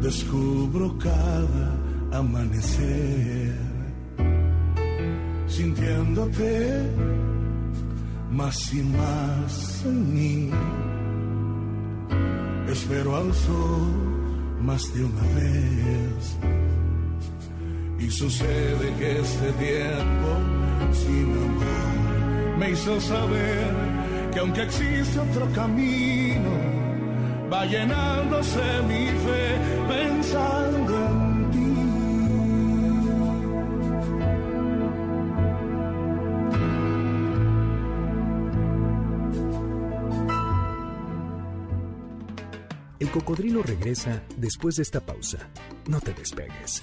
Descubro 0.00 0.98
cada 0.98 2.18
amanecer, 2.18 3.54
sintiéndote 5.46 6.82
más 8.30 8.74
y 8.74 8.82
más 8.82 9.84
en 9.86 10.14
mí. 10.14 10.50
Espero 12.68 13.16
al 13.16 13.32
sol 13.32 14.14
más 14.60 14.92
de 14.94 15.04
una 15.04 15.22
vez 15.34 16.63
y 17.98 18.10
sucede 18.10 18.92
que 18.98 19.20
este 19.20 19.52
tiempo 19.52 20.38
sin 20.92 21.32
amor 21.32 22.58
me 22.58 22.70
hizo 22.70 23.00
saber 23.00 23.94
que 24.32 24.38
aunque 24.40 24.62
existe 24.62 25.18
otro 25.18 25.50
camino, 25.52 26.50
va 27.52 27.64
llenándose 27.66 28.82
mi 28.88 29.06
fe 29.06 29.58
pensando 29.88 31.06
en 31.06 31.50
ti. 31.50 31.74
El 42.98 43.10
cocodrilo 43.10 43.62
regresa 43.62 44.22
después 44.36 44.76
de 44.76 44.82
esta 44.82 45.00
pausa. 45.00 45.38
No 45.86 46.00
te 46.00 46.12
despegues. 46.12 46.82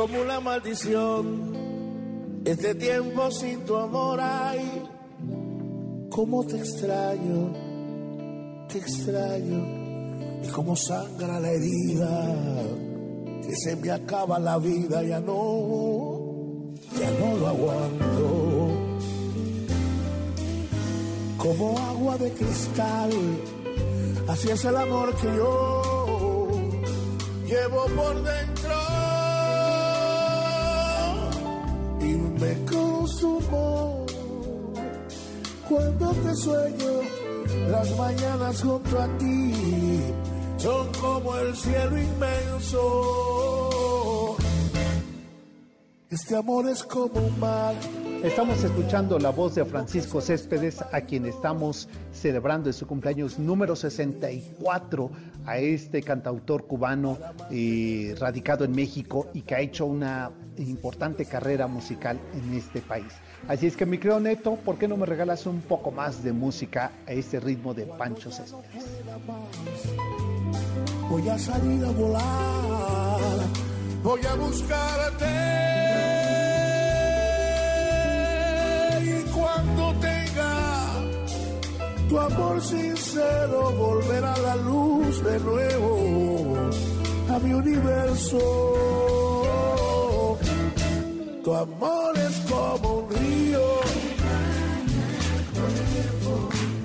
como 0.00 0.22
una 0.22 0.40
maldición. 0.40 1.52
Este 2.46 2.74
tiempo 2.74 3.30
sin 3.30 3.60
tu 3.66 3.76
amor 3.76 4.18
hay. 4.18 4.82
Cómo 6.08 6.42
te 6.44 6.56
extraño, 6.56 7.52
te 8.68 8.78
extraño. 8.78 10.40
Y 10.42 10.48
como 10.48 10.74
sangra 10.74 11.38
la 11.38 11.50
herida, 11.50 12.62
que 13.42 13.54
se 13.54 13.76
me 13.76 13.90
acaba 13.90 14.38
la 14.38 14.56
vida, 14.56 15.02
ya 15.02 15.20
no, 15.20 16.72
ya 16.98 17.10
no 17.20 17.36
lo 17.36 17.46
aguanto. 17.46 18.68
Como 21.36 21.78
agua 21.78 22.16
de 22.16 22.32
cristal, 22.32 23.10
así 24.28 24.48
es 24.48 24.64
el 24.64 24.76
amor 24.76 25.14
que 25.16 25.26
yo 25.26 26.48
llevo 27.46 27.84
por 27.96 28.22
dentro 28.22 28.49
cuando 35.70 36.12
te 36.12 36.34
sueño. 36.34 37.00
Las 37.70 37.96
mañanas 37.96 38.62
junto 38.62 39.00
a 39.00 39.06
ti 39.18 39.54
son 40.56 40.92
como 41.00 41.36
el 41.36 41.56
cielo 41.56 41.96
inmenso. 41.96 43.56
Este 46.10 46.34
amor 46.36 46.68
es 46.68 46.82
como 46.82 47.20
un 47.20 47.40
Estamos 48.24 48.62
escuchando 48.64 49.18
la 49.18 49.30
voz 49.30 49.54
de 49.54 49.64
Francisco 49.64 50.20
Céspedes, 50.20 50.82
a 50.92 51.00
quien 51.02 51.24
estamos 51.24 51.88
celebrando 52.12 52.68
en 52.68 52.74
su 52.74 52.86
cumpleaños 52.86 53.38
número 53.38 53.76
64, 53.76 55.10
a 55.46 55.58
este 55.58 56.02
cantautor 56.02 56.66
cubano 56.66 57.16
eh, 57.50 58.14
radicado 58.18 58.64
en 58.64 58.72
México 58.72 59.28
y 59.32 59.42
que 59.42 59.54
ha 59.54 59.60
hecho 59.60 59.86
una 59.86 60.32
importante 60.58 61.24
carrera 61.24 61.68
musical 61.68 62.18
en 62.34 62.54
este 62.54 62.80
país. 62.82 63.14
Así 63.48 63.66
es 63.66 63.76
que 63.76 63.84
mi 63.86 63.98
creo 63.98 64.20
Neto, 64.20 64.56
¿por 64.56 64.78
qué 64.78 64.86
no 64.86 64.96
me 64.96 65.06
regalas 65.06 65.46
un 65.46 65.60
poco 65.60 65.90
más 65.90 66.22
de 66.22 66.32
música 66.32 66.92
a 67.06 67.12
este 67.12 67.40
ritmo 67.40 67.74
de 67.74 67.84
Pancho 67.84 68.30
Céspedes? 68.30 68.84
Voy 71.08 71.28
a 71.28 71.38
salir 71.38 71.84
a 71.84 71.90
volar, 71.90 73.40
voy 74.02 74.20
a 74.24 74.34
buscarte. 74.36 75.26
Y 79.02 79.22
cuando 79.32 79.94
tenga 80.00 81.02
tu 82.08 82.20
amor 82.20 82.62
sincero, 82.62 83.72
volverá 83.72 84.36
la 84.38 84.56
luz 84.56 85.24
de 85.24 85.40
nuevo 85.40 86.70
a 87.28 87.38
mi 87.40 87.52
universo. 87.52 88.38
Tu 91.42 91.54
amor 91.54 92.18
es 92.18 92.36
como 92.50 92.98
un 92.98 93.10
río, 93.10 93.80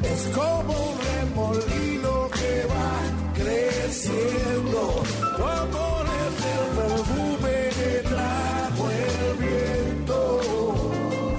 es 0.01 0.21
como 0.33 0.73
un 0.73 0.97
remolino 1.11 2.29
que 2.29 2.65
va 2.71 3.33
creciendo. 3.33 5.03
Tu 5.35 5.43
amor 5.43 6.05
es 6.23 6.35
el 6.55 6.65
perfume 6.79 7.55
que 7.79 7.91
trajo 8.07 8.83
el 8.91 9.37
viento. 9.43 10.41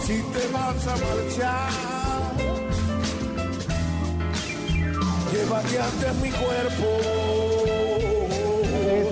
Si 0.00 0.16
te 0.34 0.52
vas 0.52 0.86
a 0.86 0.96
marchar. 0.96 1.76
mi 6.22 6.30
cuerpo. 6.30 7.75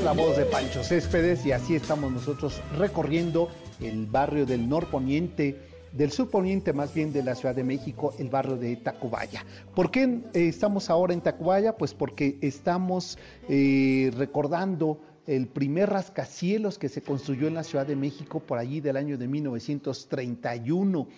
La 0.05 0.12
voz 0.12 0.37
de 0.37 0.45
Pancho 0.45 0.85
Céspedes 0.85 1.47
y 1.47 1.53
así 1.53 1.75
estamos 1.75 2.12
nosotros 2.12 2.61
recorriendo 2.77 3.49
el 3.81 4.05
barrio 4.05 4.45
del 4.45 4.69
norponiente, 4.69 5.59
del 5.93 6.12
surponiente 6.12 6.75
más 6.75 6.93
bien 6.93 7.11
de 7.11 7.23
la 7.23 7.35
Ciudad 7.35 7.55
de 7.55 7.64
México, 7.64 8.12
el 8.19 8.29
barrio 8.29 8.59
de 8.59 8.77
Tacubaya. 8.77 9.47
¿Por 9.75 9.90
qué 9.90 10.03
eh, 10.35 10.49
estamos 10.49 10.90
ahora 10.90 11.14
en 11.14 11.23
Tacubaya? 11.23 11.79
Pues 11.79 11.95
porque 11.95 12.37
estamos 12.43 13.19
eh, 13.49 14.12
recordando 14.14 15.01
el 15.27 15.47
primer 15.47 15.88
rascacielos 15.88 16.79
que 16.79 16.90
se 16.90 17.01
construyó 17.01 17.49
en 17.49 17.55
la 17.55 17.64
Ciudad 17.64 17.87
de 17.87 17.97
México 17.97 18.40
por 18.40 18.59
allí 18.59 18.83
del 18.83 18.99
año 18.99 19.17
de 19.17 19.27
1931. 19.27 21.09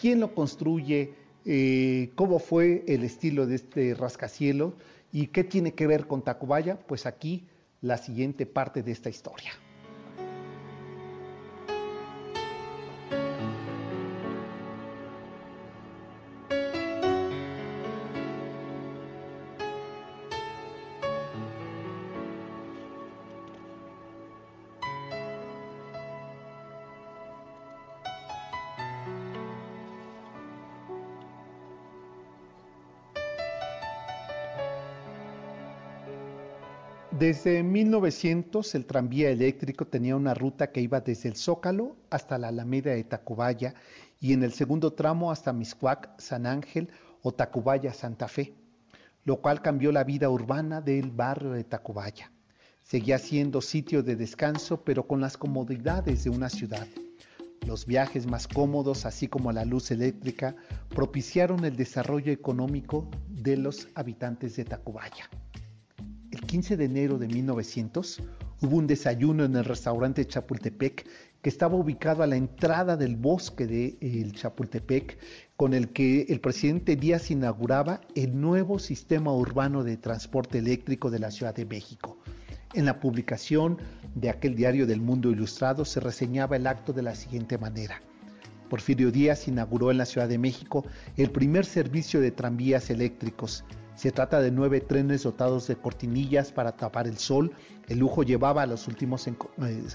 ¿Quién 0.00 0.18
lo 0.18 0.34
construye? 0.34 1.12
Eh, 1.44 2.10
cómo 2.14 2.38
fue 2.38 2.84
el 2.88 3.04
estilo 3.04 3.46
de 3.46 3.56
este 3.56 3.94
rascacielos 3.94 4.72
y 5.12 5.26
qué 5.26 5.44
tiene 5.44 5.74
que 5.74 5.86
ver 5.86 6.06
con 6.06 6.22
Tacubaya, 6.22 6.78
pues 6.78 7.04
aquí 7.04 7.44
la 7.82 7.96
siguiente 7.96 8.46
parte 8.46 8.82
de 8.82 8.92
esta 8.92 9.08
historia. 9.08 9.52
Desde 37.30 37.62
1900 37.62 38.74
el 38.74 38.86
tranvía 38.86 39.30
eléctrico 39.30 39.86
tenía 39.86 40.16
una 40.16 40.34
ruta 40.34 40.72
que 40.72 40.80
iba 40.80 41.00
desde 41.00 41.28
el 41.28 41.36
Zócalo 41.36 41.94
hasta 42.10 42.38
la 42.38 42.48
Alameda 42.48 42.90
de 42.90 43.04
Tacubaya 43.04 43.72
y 44.18 44.32
en 44.32 44.42
el 44.42 44.52
segundo 44.52 44.94
tramo 44.94 45.30
hasta 45.30 45.52
Miscuac, 45.52 46.18
San 46.18 46.44
Ángel 46.44 46.90
o 47.22 47.30
Tacubaya, 47.30 47.94
Santa 47.94 48.26
Fe, 48.26 48.52
lo 49.24 49.40
cual 49.40 49.62
cambió 49.62 49.92
la 49.92 50.02
vida 50.02 50.28
urbana 50.28 50.80
del 50.80 51.12
barrio 51.12 51.52
de 51.52 51.62
Tacubaya. 51.62 52.32
Seguía 52.82 53.20
siendo 53.20 53.60
sitio 53.60 54.02
de 54.02 54.16
descanso, 54.16 54.82
pero 54.82 55.06
con 55.06 55.20
las 55.20 55.36
comodidades 55.36 56.24
de 56.24 56.30
una 56.30 56.48
ciudad. 56.48 56.88
Los 57.64 57.86
viajes 57.86 58.26
más 58.26 58.48
cómodos, 58.48 59.06
así 59.06 59.28
como 59.28 59.52
la 59.52 59.64
luz 59.64 59.92
eléctrica, 59.92 60.56
propiciaron 60.88 61.64
el 61.64 61.76
desarrollo 61.76 62.32
económico 62.32 63.08
de 63.28 63.56
los 63.56 63.86
habitantes 63.94 64.56
de 64.56 64.64
Tacubaya. 64.64 65.30
15 66.50 66.76
de 66.76 66.84
enero 66.86 67.16
de 67.16 67.28
1900 67.28 68.24
hubo 68.62 68.76
un 68.76 68.88
desayuno 68.88 69.44
en 69.44 69.54
el 69.54 69.64
restaurante 69.64 70.26
Chapultepec 70.26 71.06
que 71.40 71.48
estaba 71.48 71.76
ubicado 71.76 72.24
a 72.24 72.26
la 72.26 72.34
entrada 72.34 72.96
del 72.96 73.14
bosque 73.14 73.68
de 73.68 73.96
el 74.00 74.32
Chapultepec, 74.32 75.16
con 75.54 75.74
el 75.74 75.90
que 75.90 76.22
el 76.22 76.40
presidente 76.40 76.96
Díaz 76.96 77.30
inauguraba 77.30 78.00
el 78.16 78.40
nuevo 78.40 78.80
sistema 78.80 79.32
urbano 79.32 79.84
de 79.84 79.96
transporte 79.96 80.58
eléctrico 80.58 81.08
de 81.08 81.20
la 81.20 81.30
Ciudad 81.30 81.54
de 81.54 81.66
México. 81.66 82.18
En 82.74 82.84
la 82.84 82.98
publicación 82.98 83.78
de 84.16 84.30
aquel 84.30 84.56
diario 84.56 84.88
del 84.88 85.00
Mundo 85.00 85.30
Ilustrado 85.30 85.84
se 85.84 86.00
reseñaba 86.00 86.56
el 86.56 86.66
acto 86.66 86.92
de 86.92 87.02
la 87.02 87.14
siguiente 87.14 87.58
manera. 87.58 88.02
Porfirio 88.68 89.12
Díaz 89.12 89.46
inauguró 89.46 89.92
en 89.92 89.98
la 89.98 90.04
Ciudad 90.04 90.28
de 90.28 90.38
México 90.38 90.84
el 91.16 91.30
primer 91.30 91.64
servicio 91.64 92.20
de 92.20 92.32
tranvías 92.32 92.90
eléctricos 92.90 93.64
se 93.94 94.12
trata 94.12 94.40
de 94.40 94.50
nueve 94.50 94.80
trenes 94.80 95.22
dotados 95.24 95.66
de 95.66 95.76
cortinillas 95.76 96.52
para 96.52 96.72
tapar 96.72 97.06
el 97.06 97.18
sol. 97.18 97.52
El 97.88 97.98
lujo 97.98 98.22
llevaba 98.22 98.62
a 98.62 98.66
los 98.66 98.88
últimos 98.88 99.26
eh, 99.26 99.34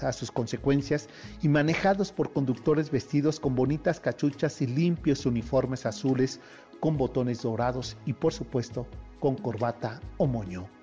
a 0.02 0.12
sus 0.12 0.30
consecuencias 0.30 1.08
y 1.42 1.48
manejados 1.48 2.12
por 2.12 2.32
conductores 2.32 2.90
vestidos 2.90 3.40
con 3.40 3.54
bonitas 3.54 4.00
cachuchas 4.00 4.60
y 4.62 4.66
limpios 4.66 5.26
uniformes 5.26 5.86
azules 5.86 6.40
con 6.80 6.96
botones 6.96 7.42
dorados 7.42 7.96
y 8.06 8.12
por 8.12 8.32
supuesto 8.32 8.86
con 9.18 9.36
corbata 9.36 10.00
o 10.18 10.26
moño. 10.26 10.75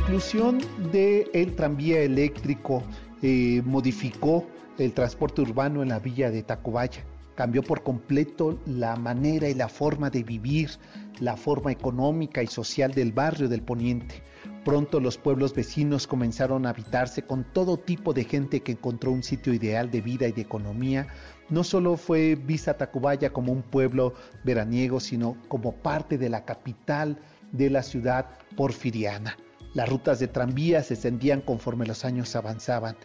Inclusión 0.00 0.58
del 0.92 1.54
tranvía 1.56 2.00
eléctrico 2.00 2.82
eh, 3.20 3.60
modificó 3.66 4.46
el 4.78 4.94
transporte 4.94 5.42
urbano 5.42 5.82
en 5.82 5.90
la 5.90 5.98
villa 5.98 6.30
de 6.30 6.42
Tacubaya. 6.42 7.04
Cambió 7.34 7.62
por 7.62 7.82
completo 7.82 8.58
la 8.64 8.96
manera 8.96 9.50
y 9.50 9.54
la 9.54 9.68
forma 9.68 10.08
de 10.08 10.22
vivir, 10.22 10.70
la 11.20 11.36
forma 11.36 11.70
económica 11.70 12.42
y 12.42 12.46
social 12.46 12.92
del 12.92 13.12
barrio 13.12 13.46
del 13.46 13.60
Poniente. 13.60 14.22
Pronto 14.64 15.00
los 15.00 15.18
pueblos 15.18 15.54
vecinos 15.54 16.06
comenzaron 16.06 16.64
a 16.64 16.70
habitarse 16.70 17.22
con 17.22 17.44
todo 17.52 17.76
tipo 17.76 18.14
de 18.14 18.24
gente 18.24 18.60
que 18.60 18.72
encontró 18.72 19.12
un 19.12 19.22
sitio 19.22 19.52
ideal 19.52 19.90
de 19.90 20.00
vida 20.00 20.26
y 20.26 20.32
de 20.32 20.42
economía. 20.42 21.08
No 21.50 21.62
solo 21.62 21.98
fue 21.98 22.36
vista 22.36 22.78
Tacubaya 22.78 23.34
como 23.34 23.52
un 23.52 23.62
pueblo 23.62 24.14
veraniego, 24.44 24.98
sino 24.98 25.36
como 25.48 25.74
parte 25.74 26.16
de 26.16 26.30
la 26.30 26.46
capital 26.46 27.18
de 27.52 27.68
la 27.68 27.82
ciudad 27.82 28.30
porfiriana. 28.56 29.36
Las 29.74 29.88
rutas 29.88 30.18
de 30.18 30.28
tranvía 30.28 30.82
se 30.82 30.94
extendían 30.94 31.40
conforme 31.40 31.86
los 31.86 32.04
años 32.04 32.34
avanzaban. 32.34 32.96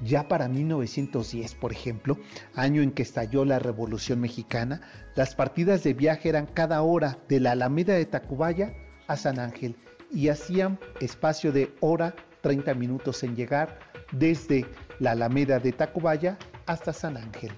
Ya 0.00 0.26
para 0.26 0.48
1910, 0.48 1.54
por 1.54 1.72
ejemplo, 1.72 2.18
año 2.54 2.82
en 2.82 2.92
que 2.92 3.02
estalló 3.02 3.44
la 3.44 3.58
Revolución 3.58 4.20
Mexicana, 4.20 4.80
las 5.14 5.34
partidas 5.34 5.84
de 5.84 5.94
viaje 5.94 6.28
eran 6.28 6.46
cada 6.46 6.82
hora 6.82 7.18
de 7.28 7.40
la 7.40 7.52
Alameda 7.52 7.94
de 7.94 8.06
Tacubaya 8.06 8.74
a 9.06 9.16
San 9.16 9.38
Ángel 9.38 9.76
y 10.10 10.28
hacían 10.28 10.78
espacio 11.00 11.52
de 11.52 11.74
hora 11.80 12.14
30 12.40 12.74
minutos 12.74 13.22
en 13.22 13.36
llegar 13.36 13.78
desde 14.12 14.66
la 14.98 15.12
Alameda 15.12 15.58
de 15.58 15.72
Tacubaya 15.72 16.38
hasta 16.66 16.92
San 16.92 17.16
Ángel. 17.16 17.52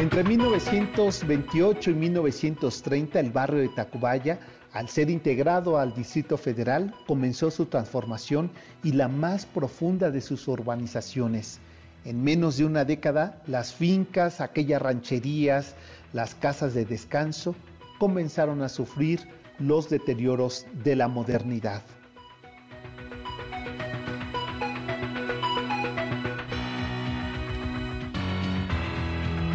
Entre 0.00 0.24
1928 0.24 1.90
y 1.90 1.94
1930 1.94 3.20
el 3.20 3.30
barrio 3.32 3.60
de 3.60 3.68
Tacubaya, 3.68 4.40
al 4.72 4.88
ser 4.88 5.10
integrado 5.10 5.78
al 5.78 5.92
Distrito 5.92 6.38
Federal, 6.38 6.94
comenzó 7.06 7.50
su 7.50 7.66
transformación 7.66 8.50
y 8.82 8.92
la 8.92 9.08
más 9.08 9.44
profunda 9.44 10.10
de 10.10 10.22
sus 10.22 10.48
urbanizaciones. 10.48 11.60
En 12.06 12.24
menos 12.24 12.56
de 12.56 12.64
una 12.64 12.86
década, 12.86 13.42
las 13.46 13.74
fincas, 13.74 14.40
aquellas 14.40 14.80
rancherías, 14.80 15.74
las 16.14 16.34
casas 16.34 16.72
de 16.72 16.86
descanso 16.86 17.54
comenzaron 17.98 18.62
a 18.62 18.70
sufrir 18.70 19.28
los 19.58 19.90
deterioros 19.90 20.66
de 20.82 20.96
la 20.96 21.08
modernidad. 21.08 21.82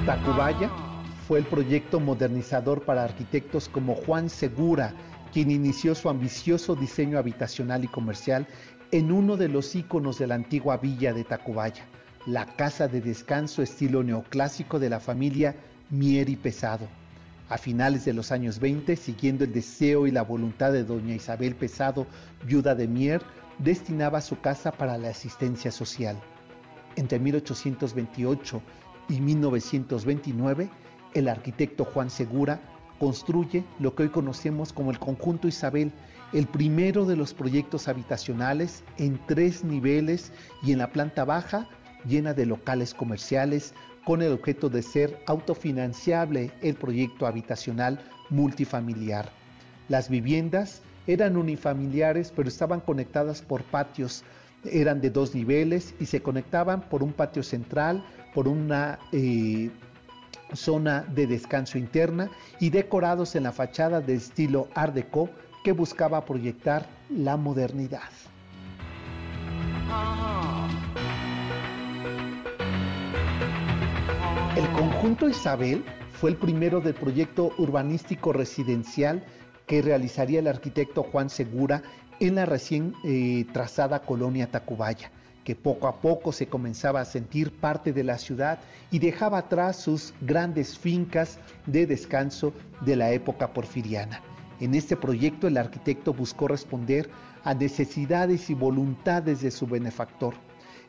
Tacubaya 0.06 0.70
fue 1.28 1.40
el 1.40 1.46
proyecto 1.46 2.00
modernizador 2.00 2.86
para 2.86 3.04
arquitectos 3.04 3.68
como 3.68 3.96
Juan 3.96 4.30
Segura, 4.30 4.94
quien 5.34 5.50
inició 5.50 5.96
su 5.96 6.10
ambicioso 6.10 6.76
diseño 6.76 7.18
habitacional 7.18 7.84
y 7.84 7.88
comercial 7.88 8.46
en 8.92 9.12
uno 9.12 9.36
de 9.36 9.50
los 9.50 9.74
íconos 9.74 10.20
de 10.20 10.28
la 10.28 10.36
antigua 10.36 10.78
villa 10.78 11.12
de 11.12 11.24
Tacubaya, 11.24 11.86
la 12.28 12.46
casa 12.46 12.88
de 12.88 13.02
descanso 13.02 13.64
estilo 13.64 14.04
neoclásico 14.04 14.78
de 14.78 14.92
la 14.92 15.00
familia 15.00 15.56
Mier 15.90 16.30
y 16.30 16.36
Pesado. 16.36 16.88
A 17.50 17.58
finales 17.58 18.06
de 18.06 18.14
los 18.14 18.32
años 18.32 18.60
20, 18.60 18.96
siguiendo 18.98 19.44
el 19.44 19.54
deseo 19.54 20.06
y 20.06 20.12
la 20.12 20.22
voluntad 20.22 20.72
de 20.72 20.84
doña 20.84 21.16
Isabel 21.16 21.56
Pesado, 21.56 22.06
viuda 22.46 22.76
de 22.76 22.88
Mier, 22.88 23.24
destinaba 23.58 24.22
su 24.22 24.40
casa 24.40 24.72
para 24.72 25.00
la 25.00 25.10
asistencia 25.10 25.72
social. 25.72 26.16
entre 26.96 27.20
1828 27.20 28.62
y 29.10 29.22
1929, 29.22 30.70
el 31.14 31.28
arquitecto 31.28 31.86
Juan 31.86 32.10
Segura 32.10 32.60
construye 33.00 33.64
lo 33.80 33.96
que 33.96 34.04
hoy 34.04 34.10
conocemos 34.10 34.72
como 34.74 34.92
el 34.92 35.00
conjunto 35.00 35.48
Isabel, 35.48 35.92
el 36.34 36.48
primero 36.48 37.06
de 37.06 37.16
los 37.16 37.34
proyectos 37.34 37.88
habitacionales 37.88 38.84
en 38.98 39.20
tres 39.28 39.64
niveles 39.64 40.32
y 40.64 40.72
en 40.72 40.80
la 40.80 40.92
planta 40.92 41.26
baja 41.26 41.68
llena 42.08 42.34
de 42.34 42.46
locales 42.46 42.94
comerciales 42.94 43.74
con 44.06 44.22
el 44.22 44.32
objeto 44.32 44.70
de 44.70 44.82
ser 44.82 45.20
autofinanciable 45.28 46.52
el 46.62 46.76
proyecto 46.76 47.26
habitacional 47.26 48.00
multifamiliar. 48.30 49.30
Las 49.90 50.10
viviendas 50.10 50.82
eran 51.08 51.38
unifamiliares 51.38 52.32
pero 52.36 52.50
estaban 52.50 52.80
conectadas 52.80 53.42
por 53.42 53.64
patios, 53.64 54.24
eran 54.64 55.02
de 55.02 55.10
dos 55.10 55.36
niveles 55.36 55.94
y 56.00 56.06
se 56.06 56.22
conectaban 56.22 56.82
por 56.82 57.04
un 57.04 57.14
patio 57.14 57.44
central, 57.44 58.04
por 58.36 58.50
una 58.50 59.00
eh, 59.14 59.72
zona 60.54 61.06
de 61.08 61.26
descanso 61.26 61.78
interna 61.78 62.30
y 62.60 62.70
decorados 62.70 63.34
en 63.38 63.44
la 63.44 63.54
fachada 63.54 64.02
de 64.02 64.16
estilo 64.16 64.68
Art 64.76 64.94
Deco 64.94 65.30
que 65.64 65.72
buscaba 65.72 66.26
proyectar 66.26 66.86
la 67.10 67.38
modernidad. 67.38 68.10
El 74.58 74.68
conjunto 74.74 75.30
Isabel 75.30 75.86
fue 76.12 76.32
el 76.32 76.36
primero 76.36 76.82
del 76.82 76.94
proyecto 76.94 77.54
urbanístico 77.58 78.34
residencial 78.34 79.24
que 79.66 79.82
realizaría 79.82 80.40
el 80.40 80.48
arquitecto 80.48 81.04
Juan 81.04 81.30
Segura 81.30 81.84
en 82.20 82.36
la 82.36 82.46
recién 82.46 82.94
eh, 83.06 83.46
trazada 83.54 84.02
colonia 84.02 84.52
Tacubaya 84.52 85.10
que 85.46 85.56
poco 85.56 85.88
a 85.88 86.02
poco 86.02 86.34
se 86.34 86.48
comenzaba 86.48 87.00
a 87.00 87.06
sentir 87.06 87.52
parte 87.52 87.94
de 87.94 88.04
la 88.04 88.18
ciudad 88.18 88.60
y 88.92 89.00
dejaba 89.00 89.38
atrás 89.38 89.78
sus 89.78 90.14
grandes 90.20 90.78
fincas 90.78 91.38
de 91.68 91.86
descanso 91.86 92.52
de 92.82 92.96
la 92.96 93.12
época 93.12 93.54
porfiriana. 93.54 94.22
En 94.60 94.74
este 94.74 94.98
proyecto 94.98 95.48
el 95.48 95.58
arquitecto 95.58 96.14
buscó 96.14 96.48
responder 96.48 97.10
a 97.44 97.54
necesidades 97.54 98.50
y 98.50 98.56
voluntades 98.56 99.42
de 99.42 99.52
su 99.52 99.68
benefactor, 99.68 100.34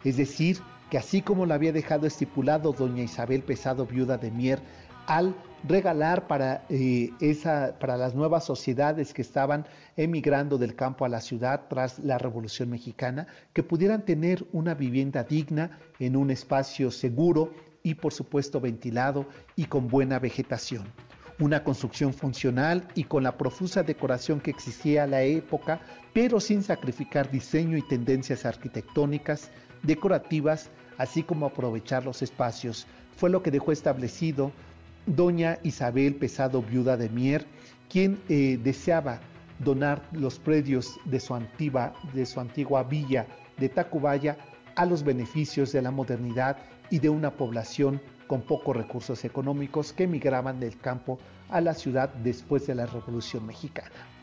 es 0.04 0.16
decir, 0.16 0.58
que 0.90 0.98
así 0.98 1.20
como 1.20 1.44
lo 1.44 1.52
había 1.52 1.72
dejado 1.72 2.06
estipulado 2.06 2.72
doña 2.72 3.02
Isabel 3.02 3.42
Pesado, 3.42 3.86
viuda 3.86 4.16
de 4.16 4.30
Mier, 4.30 4.62
al 5.06 5.34
regalar 5.64 6.26
para, 6.26 6.64
eh, 6.68 7.10
esa, 7.20 7.76
para 7.78 7.96
las 7.96 8.14
nuevas 8.14 8.44
sociedades 8.44 9.12
que 9.12 9.22
estaban 9.22 9.66
emigrando 9.96 10.58
del 10.58 10.74
campo 10.74 11.04
a 11.04 11.08
la 11.08 11.20
ciudad 11.20 11.62
tras 11.68 11.98
la 11.98 12.18
Revolución 12.18 12.70
Mexicana, 12.70 13.26
que 13.52 13.62
pudieran 13.62 14.04
tener 14.04 14.46
una 14.52 14.74
vivienda 14.74 15.24
digna 15.24 15.78
en 15.98 16.16
un 16.16 16.30
espacio 16.30 16.90
seguro 16.90 17.52
y 17.82 17.94
por 17.94 18.12
supuesto 18.12 18.60
ventilado 18.60 19.26
y 19.54 19.66
con 19.66 19.88
buena 19.88 20.18
vegetación. 20.18 20.84
Una 21.38 21.62
construcción 21.62 22.14
funcional 22.14 22.88
y 22.94 23.04
con 23.04 23.22
la 23.22 23.36
profusa 23.36 23.82
decoración 23.82 24.40
que 24.40 24.50
existía 24.50 25.04
a 25.04 25.06
la 25.06 25.22
época, 25.22 25.80
pero 26.14 26.40
sin 26.40 26.62
sacrificar 26.62 27.30
diseño 27.30 27.76
y 27.76 27.82
tendencias 27.82 28.46
arquitectónicas, 28.46 29.50
decorativas, 29.82 30.70
así 30.96 31.22
como 31.22 31.46
aprovechar 31.46 32.04
los 32.04 32.22
espacios, 32.22 32.86
fue 33.16 33.30
lo 33.30 33.42
que 33.42 33.50
dejó 33.50 33.72
establecido 33.72 34.50
doña 35.06 35.58
Isabel 35.62 36.16
Pesado, 36.16 36.62
viuda 36.62 36.96
de 36.96 37.08
Mier, 37.08 37.46
quien 37.88 38.20
eh, 38.28 38.58
deseaba 38.62 39.20
donar 39.58 40.02
los 40.12 40.38
predios 40.38 40.98
de 41.04 41.20
su, 41.20 41.34
antigua, 41.34 41.94
de 42.12 42.26
su 42.26 42.40
antigua 42.40 42.82
villa 42.82 43.26
de 43.56 43.68
Tacubaya 43.68 44.36
a 44.74 44.84
los 44.84 45.02
beneficios 45.02 45.72
de 45.72 45.80
la 45.82 45.90
modernidad 45.90 46.58
y 46.90 46.98
de 46.98 47.08
una 47.08 47.30
población 47.30 48.00
con 48.26 48.42
pocos 48.42 48.76
recursos 48.76 49.24
económicos 49.24 49.92
que 49.92 50.04
emigraban 50.04 50.60
del 50.60 50.78
campo 50.78 51.18
a 51.48 51.60
la 51.60 51.74
ciudad 51.74 52.12
después 52.22 52.66
de 52.66 52.74
la 52.74 52.86
Revolución 52.86 53.46
Mexicana. 53.46 54.15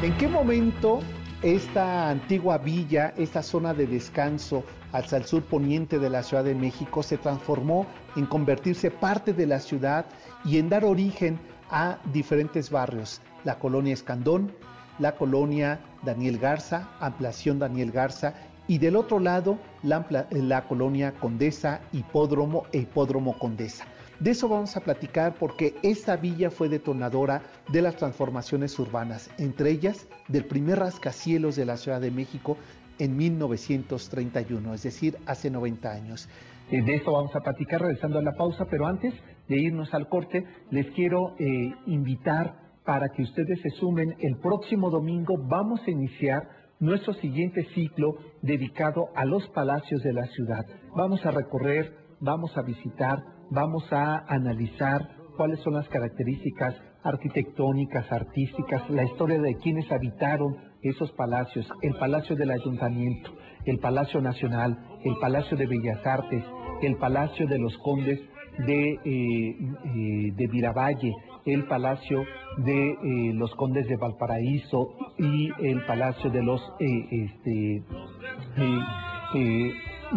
¿En 0.00 0.16
qué 0.16 0.28
momento 0.28 1.00
esta 1.42 2.08
antigua 2.08 2.58
villa, 2.58 3.12
esta 3.16 3.42
zona 3.42 3.74
de 3.74 3.88
descanso 3.88 4.62
hacia 4.92 5.18
el 5.18 5.24
sur 5.24 5.42
poniente 5.42 5.98
de 5.98 6.08
la 6.08 6.22
Ciudad 6.22 6.44
de 6.44 6.54
México 6.54 7.02
se 7.02 7.18
transformó 7.18 7.84
en 8.14 8.26
convertirse 8.26 8.92
parte 8.92 9.32
de 9.32 9.48
la 9.48 9.58
ciudad 9.58 10.06
y 10.44 10.58
en 10.58 10.68
dar 10.68 10.84
origen 10.84 11.40
a 11.68 11.98
diferentes 12.12 12.70
barrios? 12.70 13.20
La 13.42 13.58
colonia 13.58 13.92
Escandón, 13.92 14.52
la 15.00 15.16
colonia 15.16 15.80
Daniel 16.04 16.38
Garza, 16.38 16.90
ampliación 17.00 17.58
Daniel 17.58 17.90
Garza 17.90 18.34
y 18.68 18.78
del 18.78 18.94
otro 18.94 19.18
lado 19.18 19.58
la, 19.82 20.06
la 20.30 20.68
colonia 20.68 21.12
Condesa, 21.14 21.80
Hipódromo 21.92 22.66
e 22.70 22.78
Hipódromo 22.78 23.36
Condesa. 23.36 23.84
De 24.20 24.32
eso 24.32 24.48
vamos 24.48 24.76
a 24.76 24.80
platicar 24.80 25.34
porque 25.38 25.76
esta 25.84 26.16
villa 26.16 26.50
fue 26.50 26.68
detonadora 26.68 27.42
de 27.72 27.82
las 27.82 27.94
transformaciones 27.94 28.76
urbanas, 28.80 29.30
entre 29.38 29.70
ellas 29.70 30.08
del 30.26 30.44
primer 30.44 30.80
rascacielos 30.80 31.54
de 31.54 31.64
la 31.64 31.76
Ciudad 31.76 32.00
de 32.00 32.10
México 32.10 32.56
en 32.98 33.16
1931, 33.16 34.74
es 34.74 34.82
decir, 34.82 35.16
hace 35.26 35.52
90 35.52 35.92
años. 35.92 36.28
Eh, 36.72 36.82
de 36.82 36.96
eso 36.96 37.12
vamos 37.12 37.34
a 37.36 37.40
platicar 37.40 37.80
regresando 37.80 38.18
a 38.18 38.22
la 38.22 38.32
pausa, 38.32 38.64
pero 38.68 38.86
antes 38.86 39.14
de 39.46 39.56
irnos 39.56 39.94
al 39.94 40.08
corte, 40.08 40.44
les 40.70 40.90
quiero 40.96 41.36
eh, 41.38 41.72
invitar 41.86 42.56
para 42.84 43.10
que 43.10 43.22
ustedes 43.22 43.60
se 43.62 43.70
sumen. 43.78 44.16
El 44.18 44.38
próximo 44.38 44.90
domingo 44.90 45.36
vamos 45.48 45.80
a 45.86 45.90
iniciar 45.92 46.42
nuestro 46.80 47.12
siguiente 47.14 47.68
ciclo 47.72 48.16
dedicado 48.42 49.10
a 49.14 49.24
los 49.24 49.48
palacios 49.50 50.02
de 50.02 50.12
la 50.12 50.26
ciudad. 50.26 50.66
Vamos 50.96 51.24
a 51.24 51.30
recorrer, 51.30 51.94
vamos 52.20 52.56
a 52.56 52.62
visitar 52.62 53.37
vamos 53.50 53.84
a 53.92 54.24
analizar 54.28 55.00
cuáles 55.36 55.60
son 55.60 55.74
las 55.74 55.88
características 55.88 56.74
arquitectónicas, 57.02 58.10
artísticas, 58.10 58.88
la 58.90 59.04
historia 59.04 59.40
de 59.40 59.54
quienes 59.56 59.90
habitaron 59.90 60.56
esos 60.82 61.10
palacios, 61.12 61.66
el 61.82 61.94
Palacio 61.94 62.36
del 62.36 62.50
Ayuntamiento, 62.50 63.30
el 63.64 63.78
Palacio 63.78 64.20
Nacional, 64.20 64.76
el 65.04 65.16
Palacio 65.20 65.56
de 65.56 65.66
Bellas 65.66 66.04
Artes, 66.04 66.44
el 66.82 66.96
Palacio 66.96 67.46
de 67.46 67.58
los 67.58 67.76
Condes 67.78 68.20
de, 68.66 68.90
eh, 68.92 68.98
eh, 69.04 70.32
de 70.34 70.48
Miravalle, 70.48 71.12
el 71.46 71.64
Palacio 71.66 72.24
de 72.58 72.90
eh, 72.90 73.32
los 73.34 73.54
Condes 73.54 73.86
de 73.86 73.96
Valparaíso 73.96 74.94
y 75.18 75.50
el 75.60 75.84
Palacio 75.86 76.30
de 76.30 76.42
los 76.42 76.60
este, 76.80 77.82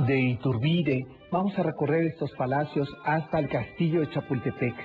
de 0.07 0.19
Iturbide, 0.19 1.05
Vamos 1.31 1.57
a 1.57 1.63
recorrer 1.63 2.07
estos 2.07 2.29
palacios 2.33 2.89
hasta 3.05 3.39
el 3.39 3.47
castillo 3.47 4.01
de 4.01 4.09
Chapultepec. 4.09 4.75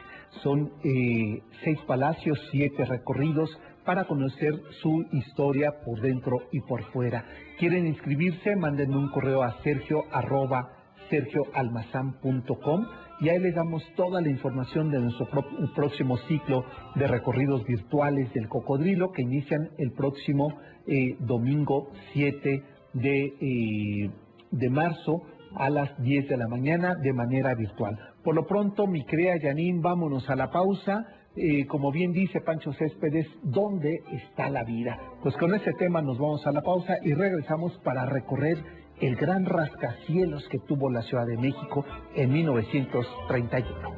Son 0.45 0.71
eh, 0.85 1.43
seis 1.65 1.77
palacios, 1.89 2.39
siete 2.53 2.85
recorridos 2.85 3.51
para 3.85 4.05
conocer 4.05 4.55
su 4.81 5.05
historia 5.11 5.73
por 5.85 6.01
dentro 6.01 6.43
y 6.53 6.61
por 6.61 6.85
fuera. 6.93 7.25
¿Quieren 7.59 7.89
inscribirse? 7.89 8.55
Manden 8.55 8.95
un 8.95 9.11
correo 9.11 9.43
a 9.43 9.61
sergio 9.65 10.05
arroba 10.13 10.71
sergioalmazán.com 11.11 12.87
y 13.19 13.29
ahí 13.29 13.41
les 13.41 13.57
damos 13.57 13.83
toda 13.97 14.21
la 14.21 14.31
información 14.31 14.93
de 14.93 15.01
nuestro 15.01 15.27
próximo 15.75 16.17
ciclo 16.29 16.65
de 16.95 17.09
recorridos 17.09 17.65
virtuales 17.65 18.33
del 18.35 18.49
cocodrilo 18.49 19.11
que 19.11 19.23
inician 19.23 19.71
el 19.79 19.91
próximo 19.95 20.57
eh, 20.87 21.17
domingo 21.19 21.91
7 22.13 22.63
de, 22.93 23.25
eh, 23.25 24.11
de 24.53 24.71
marzo 24.71 25.23
a 25.57 25.71
las 25.71 26.01
10 26.03 26.29
de 26.29 26.37
la 26.37 26.49
mañana 26.49 26.95
de 26.95 27.13
manera 27.13 27.55
virtual. 27.55 27.99
Por 28.23 28.35
lo 28.35 28.47
pronto, 28.47 28.87
mi 28.87 29.05
crea 29.05 29.37
Yanin, 29.37 29.81
vámonos 29.81 30.29
a 30.31 30.37
la 30.37 30.51
pausa. 30.51 31.07
Eh, 31.37 31.67
como 31.67 31.93
bien 31.93 32.13
dice 32.13 32.41
Pancho 32.41 32.73
Céspedes, 32.73 33.27
¿dónde 33.43 34.01
está 34.13 34.49
la 34.49 34.65
vida? 34.65 34.99
Pues 35.23 35.37
con 35.37 35.55
ese 35.55 35.73
tema 35.79 36.01
nos 36.01 36.19
vamos 36.19 36.47
a 36.47 36.53
la 36.53 36.63
pausa 36.63 36.97
y 37.03 37.13
regresamos 37.13 37.79
para 37.85 38.07
recorrer 38.07 38.57
el 39.01 39.17
gran 39.17 39.45
rascacielos 39.45 40.49
que 40.49 40.59
tuvo 40.61 40.91
la 40.91 41.03
Ciudad 41.03 41.27
de 41.27 41.37
México 41.37 41.85
en 42.15 42.33
1931. 42.33 43.97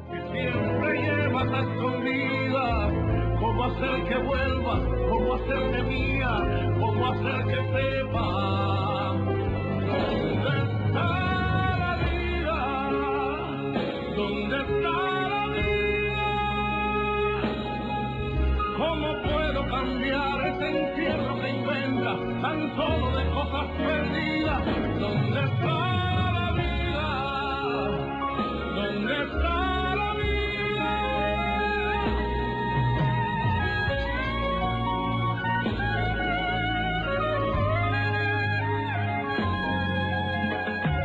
¿Cómo 3.39 3.63
hacer 3.63 4.03
que 4.09 4.17
vuelva? 4.17 4.81
¿Cómo? 5.09 5.37
¿Cómo 6.79 7.07
hacer 7.07 7.45
que 7.45 7.55
sepa? 7.55 8.78
tan 22.69 22.75
solo 22.75 23.17
de 23.17 23.25
cosas 23.31 23.67
perdidas. 23.77 24.65
¿Dónde 24.99 25.39
está 25.43 26.31
la 26.31 26.51
vida? 26.53 27.07
¿Dónde 28.75 29.23
está? 29.23 29.95
la 29.95 30.13
vida, 30.15 30.89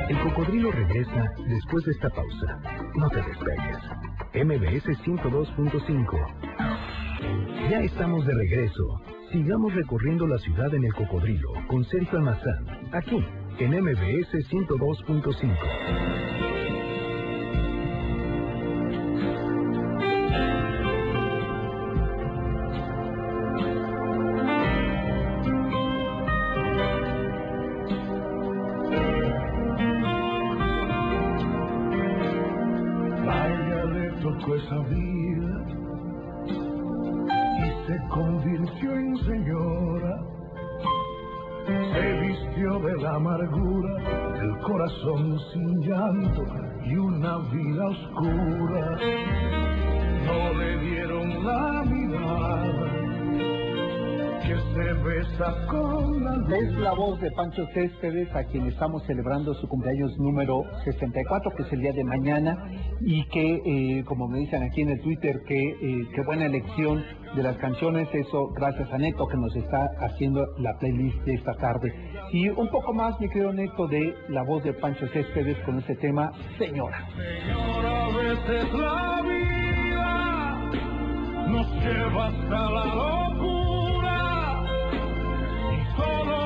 el 0.09 0.19
Cocodrilo 0.21 0.71
regresa 0.73 1.25
después 1.47 1.85
de 1.85 1.93
esta 1.93 2.11
pausa. 2.11 2.59
No 2.95 3.09
te 3.11 3.23
despegues. 3.23 3.79
MBS 4.35 4.87
102.5. 5.05 6.27
Ya 7.71 7.81
estamos 7.81 8.27
de 8.27 8.35
regreso. 8.35 9.01
Sigamos 9.35 9.75
recorriendo 9.75 10.29
la 10.29 10.39
ciudad 10.39 10.73
en 10.77 10.85
el 10.85 10.95
cocodrilo 10.95 11.55
con 11.67 11.85
Sergio 11.87 12.19
Almazán, 12.19 12.65
aquí 12.93 13.21
en 13.59 13.73
MBS 13.83 14.33
102.5. 14.49 16.15
corazón 44.85 45.39
sin 45.53 45.81
llanto 45.81 46.43
y 46.85 46.97
una 46.97 47.39
vida 47.51 47.87
oscura. 47.89 48.99
Es 55.25 56.73
la 56.75 56.93
voz 56.93 57.19
de 57.21 57.31
Pancho 57.31 57.67
Céspedes, 57.73 58.35
a 58.35 58.45
quien 58.45 58.67
estamos 58.67 59.03
celebrando 59.05 59.55
su 59.55 59.67
cumpleaños 59.69 60.17
número 60.19 60.63
64, 60.85 61.51
que 61.57 61.63
es 61.63 61.73
el 61.73 61.81
día 61.81 61.93
de 61.93 62.05
mañana, 62.05 62.71
y 63.01 63.25
que, 63.29 63.63
eh, 63.65 64.05
como 64.05 64.29
me 64.29 64.41
dicen 64.41 64.63
aquí 64.63 64.83
en 64.83 64.91
el 64.91 65.01
Twitter, 65.01 65.41
que 65.47 65.59
eh, 65.59 66.09
qué 66.15 66.23
buena 66.27 66.45
elección 66.47 67.03
de 67.35 67.43
las 67.43 67.57
canciones, 67.57 68.09
eso 68.13 68.49
gracias 68.55 68.93
a 68.93 68.99
Neto 68.99 69.27
que 69.27 69.37
nos 69.39 69.57
está 69.57 69.89
haciendo 70.01 70.47
la 70.59 70.77
playlist 70.79 71.19
de 71.25 71.35
esta 71.35 71.55
tarde. 71.55 71.93
Y 72.33 72.49
un 72.51 72.69
poco 72.69 72.93
más, 72.93 73.19
mi 73.19 73.29
querido 73.29 73.53
Neto, 73.53 73.89
de 73.89 74.15
la 74.29 74.43
voz 74.43 74.63
de 74.63 74.75
Pancho 74.75 75.07
Céspedes 75.09 75.57
con 75.65 75.79
este 75.79 75.97
tema, 75.97 76.33
Señora. 76.59 77.09
Señora, 77.17 78.05
a 78.05 78.09
veces 78.17 78.73
la 78.75 79.23
vida 79.23 80.71
nos 81.49 81.67
lleva 81.83 82.27
hasta 82.27 82.71
la 82.71 82.85
locura 82.95 83.64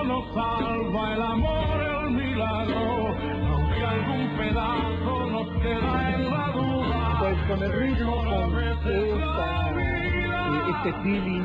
nos 0.09 0.25
salva 0.33 1.15
el 1.15 1.23
amor, 1.23 2.05
el 2.05 2.11
milagro, 2.11 3.15
aunque 3.53 3.85
algún 3.85 4.37
pedazo 4.39 5.27
nos 5.31 5.63
queda 5.63 6.15
en 6.15 6.31
la 6.31 6.49
duda. 6.53 7.17
Pues 7.21 7.37
con 7.49 7.63
el 7.63 7.73
ritmo, 7.73 8.17
con 8.17 8.59
esta 8.59 9.69
este 10.79 10.93
feeling 11.03 11.43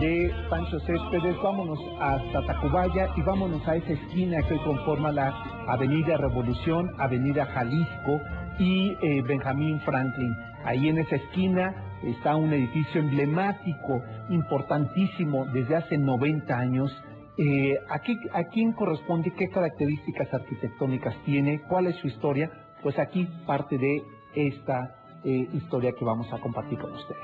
de 0.00 0.32
Pancho 0.48 0.78
Céspedes, 0.80 1.36
vámonos 1.42 1.78
hasta 2.00 2.46
Tacubaya 2.46 3.08
y 3.16 3.22
vámonos 3.22 3.66
a 3.66 3.76
esa 3.76 3.92
esquina 3.92 4.38
que 4.48 4.56
conforma 4.58 5.10
la 5.12 5.34
Avenida 5.68 6.16
Revolución, 6.16 6.88
Avenida 6.98 7.46
Jalisco 7.46 8.20
y 8.58 8.96
eh, 9.02 9.22
Benjamín 9.22 9.80
Franklin. 9.80 10.34
Ahí 10.64 10.88
en 10.88 10.98
esa 10.98 11.16
esquina 11.16 11.74
está 12.04 12.36
un 12.36 12.52
edificio 12.52 13.00
emblemático, 13.00 14.02
importantísimo, 14.30 15.46
desde 15.52 15.76
hace 15.76 15.98
90 15.98 16.56
años. 16.56 17.02
Eh, 17.38 17.78
¿a, 17.90 18.38
¿A 18.38 18.44
quién 18.44 18.72
corresponde? 18.72 19.30
¿Qué 19.32 19.48
características 19.50 20.32
arquitectónicas 20.32 21.14
tiene? 21.24 21.60
¿Cuál 21.68 21.86
es 21.86 21.96
su 21.96 22.06
historia? 22.06 22.50
Pues 22.82 22.98
aquí 22.98 23.28
parte 23.46 23.76
de 23.76 24.02
esta 24.34 24.96
eh, 25.22 25.48
historia 25.52 25.92
que 25.92 26.04
vamos 26.04 26.32
a 26.32 26.38
compartir 26.38 26.78
con 26.78 26.92
ustedes. 26.92 27.20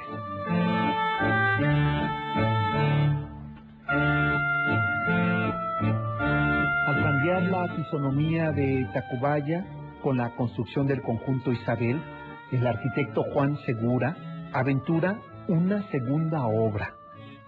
Al 6.87 7.03
cambiar 7.03 7.43
la 7.45 7.69
fisonomía 7.77 8.51
de 8.53 8.87
Tacubaya 8.93 9.65
con 10.03 10.19
la 10.19 10.35
construcción 10.37 10.87
del 10.87 11.01
conjunto 11.01 11.53
Isabel, 11.53 12.03
el 12.51 12.67
arquitecto 12.67 13.23
Juan 13.33 13.57
Segura 13.65 14.17
aventura 14.53 15.19
una 15.49 15.83
segunda 15.91 16.45
obra, 16.45 16.95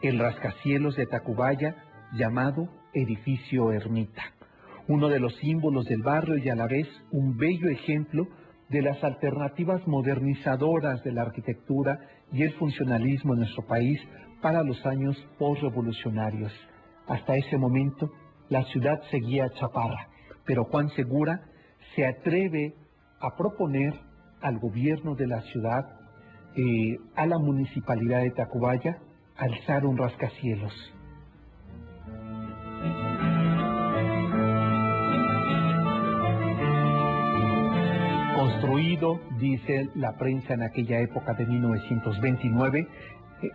el 0.00 0.18
rascacielos 0.18 0.96
de 0.96 1.06
Tacubaya 1.06 1.83
llamado 2.14 2.68
Edificio 2.92 3.72
Ermita, 3.72 4.22
uno 4.86 5.08
de 5.08 5.18
los 5.18 5.34
símbolos 5.36 5.84
del 5.86 6.02
barrio 6.02 6.36
y 6.36 6.48
a 6.48 6.54
la 6.54 6.66
vez 6.66 6.88
un 7.10 7.36
bello 7.36 7.68
ejemplo 7.68 8.28
de 8.68 8.82
las 8.82 9.02
alternativas 9.02 9.86
modernizadoras 9.86 11.02
de 11.02 11.12
la 11.12 11.22
arquitectura 11.22 11.98
y 12.32 12.42
el 12.42 12.52
funcionalismo 12.54 13.34
en 13.34 13.40
nuestro 13.40 13.66
país 13.66 14.00
para 14.40 14.62
los 14.62 14.84
años 14.86 15.16
postrevolucionarios. 15.38 16.52
Hasta 17.06 17.36
ese 17.36 17.58
momento, 17.58 18.10
la 18.48 18.62
ciudad 18.64 19.00
seguía 19.10 19.48
chaparra, 19.50 20.08
pero 20.44 20.64
Juan 20.64 20.88
Segura 20.90 21.40
se 21.94 22.06
atreve 22.06 22.74
a 23.20 23.36
proponer 23.36 23.92
al 24.40 24.58
gobierno 24.58 25.14
de 25.14 25.26
la 25.26 25.40
ciudad, 25.42 25.84
eh, 26.56 26.96
a 27.16 27.26
la 27.26 27.38
municipalidad 27.38 28.22
de 28.22 28.30
Tacubaya, 28.30 28.98
alzar 29.36 29.84
un 29.84 29.96
rascacielos. 29.96 30.93
Construido, 38.54 39.20
dice 39.38 39.88
la 39.94 40.12
prensa 40.16 40.54
en 40.54 40.62
aquella 40.62 41.00
época 41.00 41.34
de 41.34 41.46
1929, 41.46 42.88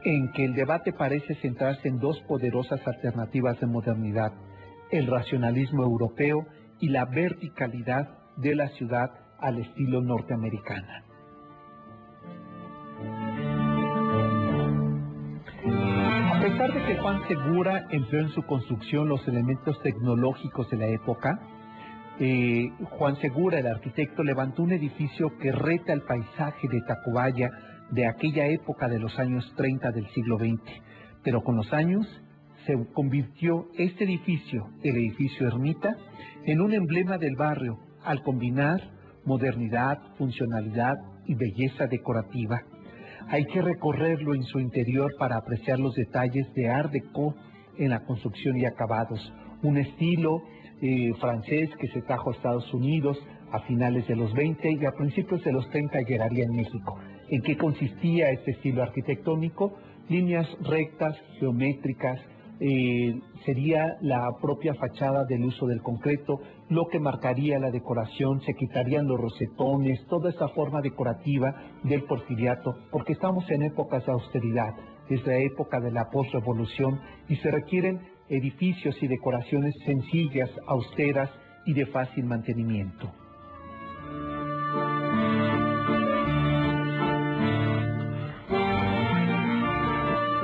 en 0.04 0.32
que 0.32 0.46
el 0.46 0.54
debate 0.54 0.94
parece 0.94 1.36
centrarse 1.36 1.88
en 1.88 2.00
dos 2.00 2.20
poderosas 2.28 2.86
alternativas 2.86 3.60
de 3.60 3.68
modernidad, 3.68 4.34
el 4.92 5.08
racionalismo 5.08 5.84
europeo 5.84 6.46
y 6.80 6.90
la 6.90 7.06
verticalidad 7.06 8.10
de 8.38 8.56
la 8.56 8.68
ciudad 8.70 9.12
al 9.40 9.60
estilo 9.60 10.02
norteamericana. 10.02 11.04
A 16.34 16.42
pesar 16.42 16.74
de 16.74 16.86
que 16.86 16.98
Juan 16.98 17.22
Segura 17.28 17.88
empleó 17.90 18.22
en 18.22 18.30
su 18.30 18.42
construcción 18.44 19.08
los 19.08 19.26
elementos 19.28 19.82
tecnológicos 19.82 20.70
de 20.70 20.78
la 20.78 20.88
época, 20.88 21.40
eh, 22.20 22.70
Juan 22.98 23.16
Segura, 23.18 23.60
el 23.60 23.68
arquitecto, 23.68 24.24
levantó 24.24 24.64
un 24.64 24.74
edificio 24.74 25.38
que 25.40 25.52
reta 25.52 25.94
el 25.94 26.02
paisaje 26.02 26.68
de 26.68 26.82
Tacubaya 26.82 27.50
de 27.92 28.08
aquella 28.08 28.46
época 28.48 28.88
de 28.88 29.00
los 29.00 29.18
años 29.18 29.52
30 29.56 29.92
del 29.92 30.08
siglo 30.10 30.38
XX. 30.38 30.62
Pero 31.24 31.42
con 31.44 31.56
los 31.56 31.72
años 31.72 32.06
se 32.66 32.76
convirtió 32.94 33.70
este 33.78 34.04
edificio, 34.04 34.68
el 34.84 34.98
edificio 34.98 35.48
Ermita, 35.48 35.96
en 36.46 36.62
un 36.62 36.74
emblema 36.74 37.18
del 37.18 37.36
barrio 37.36 37.80
al 38.04 38.22
combinar 38.22 38.80
modernidad, 39.26 40.00
funcionalidad 40.18 40.96
y 41.26 41.36
belleza 41.36 41.88
decorativa. 41.88 42.62
Hay 43.28 43.46
que 43.46 43.62
recorrerlo 43.62 44.34
en 44.34 44.44
su 44.44 44.60
interior 44.60 45.12
para 45.20 45.38
apreciar 45.38 45.80
los 45.80 45.96
detalles 45.96 46.52
de 46.56 46.70
Art 46.70 46.92
Deco 46.92 47.36
en 47.78 47.92
la 47.92 48.04
construcción 48.06 48.58
y 48.58 48.66
acabados, 48.66 49.34
un 49.62 49.78
estilo 49.78 50.42
eh, 50.82 51.12
francés 51.20 51.70
que 51.80 51.88
se 51.90 52.02
trajo 52.02 52.30
a 52.30 52.34
Estados 52.34 52.74
Unidos 52.74 53.18
a 53.52 53.60
finales 53.62 54.08
de 54.08 54.16
los 54.16 54.34
20 54.34 54.72
y 54.72 54.86
a 54.86 54.92
principios 54.92 55.44
de 55.44 55.52
los 55.52 55.68
30 55.70 56.02
llegaría 56.02 56.46
en 56.46 56.56
México. 56.56 56.98
¿En 57.30 57.42
qué 57.42 57.58
consistía 57.58 58.32
este 58.32 58.52
estilo 58.52 58.84
arquitectónico? 58.84 59.74
Líneas 60.08 60.48
rectas, 60.62 61.16
geométricas, 61.40 62.20
eh, 62.62 63.18
sería 63.46 63.96
la 64.02 64.28
propia 64.42 64.74
fachada 64.74 65.24
del 65.24 65.46
uso 65.46 65.66
del 65.66 65.82
concreto, 65.82 66.42
lo 66.68 66.88
que 66.88 67.00
marcaría 67.00 67.58
la 67.58 67.72
decoración, 67.72 68.42
se 68.42 68.54
quitarían 68.54 69.08
los 69.08 69.18
rosetones, 69.18 70.06
toda 70.08 70.30
esa 70.30 70.50
forma 70.50 70.82
decorativa 70.82 71.56
del 71.84 72.04
porfiriato, 72.04 72.76
porque 72.92 73.14
estamos 73.14 73.50
en 73.50 73.64
épocas 73.64 74.06
de 74.06 74.12
austeridad, 74.12 74.74
desde 75.10 75.32
la 75.32 75.38
época 75.38 75.80
de 75.80 75.92
la 75.92 76.10
postrevolución, 76.12 77.00
y 77.30 77.38
se 77.38 77.50
requieren 77.50 78.02
edificios 78.30 78.96
y 79.02 79.08
decoraciones 79.08 79.76
sencillas, 79.86 80.50
austeras 80.68 81.30
y 81.66 81.74
de 81.74 81.86
fácil 81.88 82.26
mantenimiento. 82.26 83.12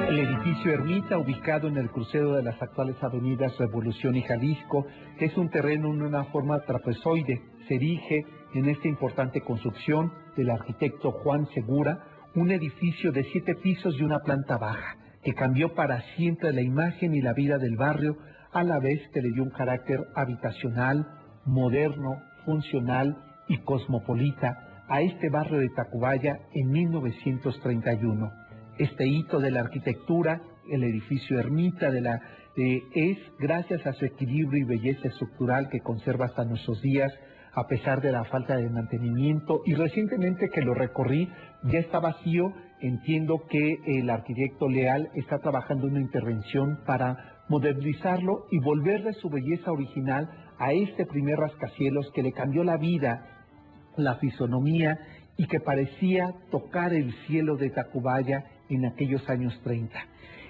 El 0.09 0.19
edificio 0.19 0.71
Ermita, 0.71 1.17
ubicado 1.17 1.67
en 1.67 1.77
el 1.77 1.89
crucero 1.89 2.33
de 2.33 2.43
las 2.43 2.61
actuales 2.61 2.95
avenidas 3.03 3.57
Revolución 3.57 4.15
y 4.15 4.21
Jalisco, 4.21 4.85
es 5.19 5.35
un 5.37 5.49
terreno 5.49 5.93
en 5.93 6.01
una 6.01 6.25
forma 6.25 6.59
trapezoide. 6.61 7.41
Se 7.67 7.75
erige 7.75 8.25
en 8.53 8.69
esta 8.69 8.87
importante 8.87 9.41
construcción 9.41 10.11
del 10.37 10.51
arquitecto 10.51 11.11
Juan 11.11 11.47
Segura, 11.53 11.99
un 12.35 12.51
edificio 12.51 13.11
de 13.11 13.23
siete 13.25 13.55
pisos 13.55 13.95
y 13.99 14.03
una 14.03 14.19
planta 14.19 14.57
baja 14.57 15.04
que 15.25 15.33
cambió 15.33 15.73
para 15.73 16.01
siempre 16.15 16.53
la 16.53 16.61
imagen 16.61 17.15
y 17.15 17.21
la 17.21 17.33
vida 17.33 17.57
del 17.57 17.75
barrio, 17.75 18.15
a 18.53 18.63
la 18.63 18.79
vez 18.79 19.01
que 19.11 19.21
le 19.21 19.31
dio 19.33 19.43
un 19.43 19.49
carácter 19.49 19.99
habitacional, 20.15 21.05
moderno, 21.45 22.21
funcional 22.45 23.17
y 23.47 23.57
cosmopolita 23.57 24.83
a 24.87 25.01
este 25.01 25.29
barrio 25.29 25.59
de 25.59 25.69
Tacubaya 25.75 26.37
en 26.53 26.69
1931. 26.69 28.31
Este 28.77 29.07
hito 29.07 29.39
de 29.39 29.49
la 29.49 29.61
arquitectura, 29.61 30.41
el 30.69 30.83
edificio 30.83 31.39
ermita 31.39 31.89
de 31.89 32.01
la 32.01 32.21
eh, 32.57 32.83
es 32.93 33.17
gracias 33.39 33.85
a 33.85 33.93
su 33.93 34.05
equilibrio 34.05 34.61
y 34.61 34.67
belleza 34.67 35.07
estructural 35.07 35.69
que 35.69 35.81
conserva 35.81 36.25
hasta 36.25 36.45
nuestros 36.45 36.81
días, 36.81 37.11
a 37.53 37.67
pesar 37.67 37.99
de 38.01 38.11
la 38.11 38.23
falta 38.25 38.55
de 38.57 38.69
mantenimiento. 38.69 39.61
Y 39.65 39.73
recientemente 39.73 40.49
que 40.53 40.61
lo 40.61 40.75
recorrí, 40.75 41.29
ya 41.63 41.79
está 41.79 41.99
vacío. 41.99 42.53
Entiendo 42.85 43.41
que 43.49 43.79
el 43.87 44.11
arquitecto 44.11 44.69
Leal 44.69 45.09
está 45.15 45.39
trabajando 45.39 45.87
una 45.87 45.99
intervención 45.99 46.81
para 46.85 47.41
modernizarlo 47.49 48.45
y 48.51 48.59
volverle 48.59 49.13
su 49.13 49.27
belleza 49.27 49.71
original 49.71 50.29
a 50.59 50.71
este 50.71 51.07
primer 51.07 51.39
rascacielos 51.39 52.11
que 52.13 52.21
le 52.21 52.31
cambió 52.31 52.63
la 52.63 52.77
vida, 52.77 53.25
la 53.97 54.17
fisonomía 54.17 54.99
y 55.35 55.47
que 55.47 55.59
parecía 55.61 56.31
tocar 56.51 56.93
el 56.93 57.11
cielo 57.25 57.57
de 57.57 57.71
Tacubaya 57.71 58.43
en 58.69 58.85
aquellos 58.85 59.27
años 59.31 59.59
30 59.63 59.99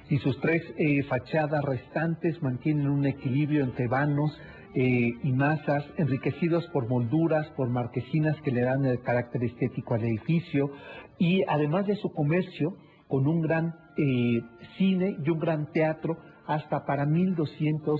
y 0.09 0.17
sus 0.17 0.37
tres 0.41 0.61
eh, 0.77 1.03
fachadas 1.03 1.63
restantes 1.63 2.41
mantienen 2.43 2.89
un 2.89 3.05
equilibrio 3.05 3.63
entre 3.63 3.87
vanos 3.87 4.37
eh, 4.75 5.13
y 5.23 5.31
masas 5.31 5.85
enriquecidos 5.97 6.67
por 6.67 6.87
molduras, 6.87 7.47
por 7.55 7.69
marquesinas 7.69 8.35
que 8.41 8.51
le 8.51 8.61
dan 8.61 8.85
el 8.85 9.01
carácter 9.01 9.43
estético 9.43 9.93
al 9.93 10.03
edificio 10.03 10.71
y 11.17 11.41
además 11.47 11.87
de 11.87 11.95
su 11.95 12.11
comercio 12.11 12.75
con 13.07 13.27
un 13.27 13.41
gran 13.41 13.73
eh, 13.97 14.41
cine 14.77 15.15
y 15.23 15.29
un 15.29 15.39
gran 15.39 15.71
teatro 15.71 16.17
hasta 16.45 16.85
para 16.85 17.05
1.200 17.05 17.99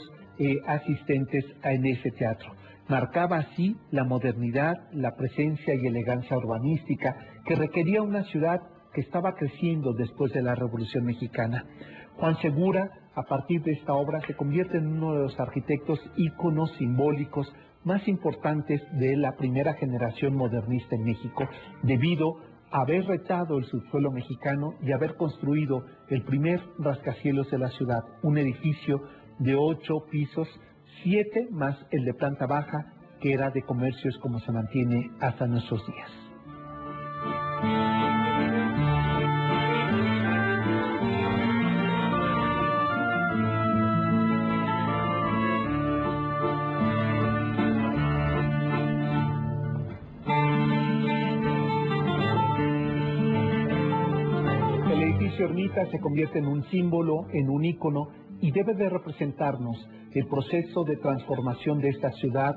asistentes 0.67 1.45
en 1.63 1.85
ese 1.85 2.11
teatro. 2.11 2.51
Marcaba 2.87 3.37
así 3.37 3.77
la 3.89 4.03
modernidad, 4.03 4.75
la 4.91 5.15
presencia 5.15 5.73
y 5.73 5.87
elegancia 5.87 6.37
urbanística 6.37 7.15
que 7.45 7.55
requería 7.55 8.03
una 8.03 8.23
ciudad 8.25 8.61
que 8.93 9.01
estaba 9.01 9.33
creciendo 9.33 9.93
después 9.93 10.31
de 10.33 10.43
la 10.43 10.55
Revolución 10.55 11.03
Mexicana. 11.03 11.65
Juan 12.17 12.37
Segura, 12.41 12.89
a 13.15 13.23
partir 13.23 13.61
de 13.63 13.71
esta 13.71 13.93
obra, 13.93 14.19
se 14.27 14.35
convierte 14.35 14.77
en 14.77 14.87
uno 14.87 15.13
de 15.13 15.23
los 15.23 15.39
arquitectos 15.39 15.99
íconos 16.17 16.71
simbólicos 16.77 17.51
más 17.83 18.07
importantes 18.07 18.81
de 18.99 19.15
la 19.15 19.33
primera 19.33 19.73
generación 19.75 20.35
modernista 20.35 20.95
en 20.95 21.03
México, 21.03 21.47
debido 21.83 22.35
a 22.71 22.81
haber 22.81 23.05
retado 23.05 23.57
el 23.57 23.65
subsuelo 23.65 24.11
mexicano 24.11 24.73
y 24.81 24.91
haber 24.91 25.15
construido 25.15 25.85
el 26.09 26.23
primer 26.23 26.61
rascacielos 26.79 27.49
de 27.51 27.59
la 27.59 27.69
ciudad, 27.69 28.03
un 28.23 28.37
edificio 28.37 29.01
de 29.39 29.55
ocho 29.55 30.05
pisos, 30.11 30.47
siete 31.03 31.47
más 31.51 31.77
el 31.91 32.03
de 32.05 32.13
planta 32.13 32.47
baja, 32.47 32.93
que 33.21 33.33
era 33.33 33.49
de 33.51 33.61
comercios 33.61 34.17
como 34.17 34.39
se 34.39 34.51
mantiene 34.51 35.11
hasta 35.21 35.47
nuestros 35.47 35.85
días. 35.87 36.24
Se 55.91 55.99
convierte 55.99 56.39
en 56.39 56.47
un 56.47 56.63
símbolo, 56.65 57.27
en 57.33 57.49
un 57.49 57.63
ícono 57.65 58.07
y 58.41 58.51
debe 58.51 58.73
de 58.73 58.89
representarnos 58.89 59.87
el 60.13 60.25
proceso 60.27 60.83
de 60.83 60.97
transformación 60.97 61.79
de 61.79 61.89
esta 61.89 62.11
ciudad 62.13 62.55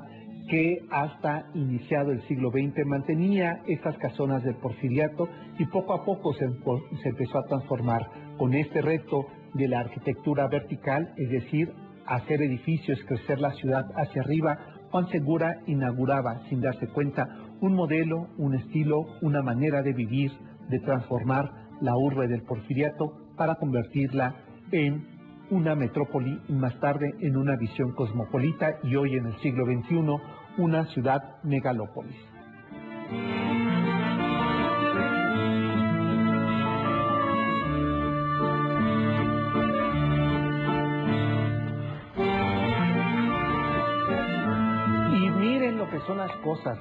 que 0.49 0.79
hasta 0.89 1.45
iniciado 1.53 2.11
el 2.11 2.21
siglo 2.27 2.49
XX 2.49 2.85
mantenía 2.85 3.61
estas 3.67 3.95
casonas 3.97 4.43
del 4.43 4.55
porfiriato 4.55 5.27
y 5.59 5.65
poco 5.67 5.93
a 5.93 6.03
poco 6.03 6.33
se, 6.33 6.47
se 7.03 7.09
empezó 7.09 7.37
a 7.37 7.47
transformar 7.47 8.07
con 8.37 8.53
este 8.53 8.81
reto 8.81 9.27
de 9.53 9.67
la 9.67 9.81
arquitectura 9.81 10.47
vertical, 10.47 11.13
es 11.17 11.29
decir, 11.29 11.71
hacer 12.07 12.41
edificios, 12.41 12.99
crecer 13.07 13.39
la 13.39 13.51
ciudad 13.51 13.85
hacia 13.95 14.21
arriba. 14.21 14.57
Juan 14.89 15.07
Segura 15.09 15.57
inauguraba, 15.67 16.41
sin 16.49 16.61
darse 16.61 16.87
cuenta, 16.87 17.27
un 17.61 17.75
modelo, 17.75 18.29
un 18.37 18.55
estilo, 18.55 19.05
una 19.21 19.43
manera 19.43 19.83
de 19.83 19.93
vivir, 19.93 20.31
de 20.69 20.79
transformar 20.79 21.68
la 21.81 21.95
urbe 21.95 22.27
del 22.27 22.43
porfiriato 22.43 23.13
para 23.35 23.55
convertirla 23.55 24.35
en 24.71 25.07
una 25.51 25.75
metrópoli 25.75 26.39
y 26.47 26.53
más 26.53 26.79
tarde 26.79 27.13
en 27.21 27.35
una 27.35 27.55
visión 27.55 27.93
cosmopolita 27.93 28.77
y 28.83 28.95
hoy 28.95 29.15
en 29.15 29.25
el 29.25 29.37
siglo 29.39 29.65
XXI 29.65 30.61
una 30.61 30.85
ciudad 30.87 31.41
megalópolis. 31.43 32.17
Y 45.11 45.29
miren 45.31 45.77
lo 45.77 45.89
que 45.89 45.99
son 46.01 46.17
las 46.17 46.35
cosas. 46.37 46.77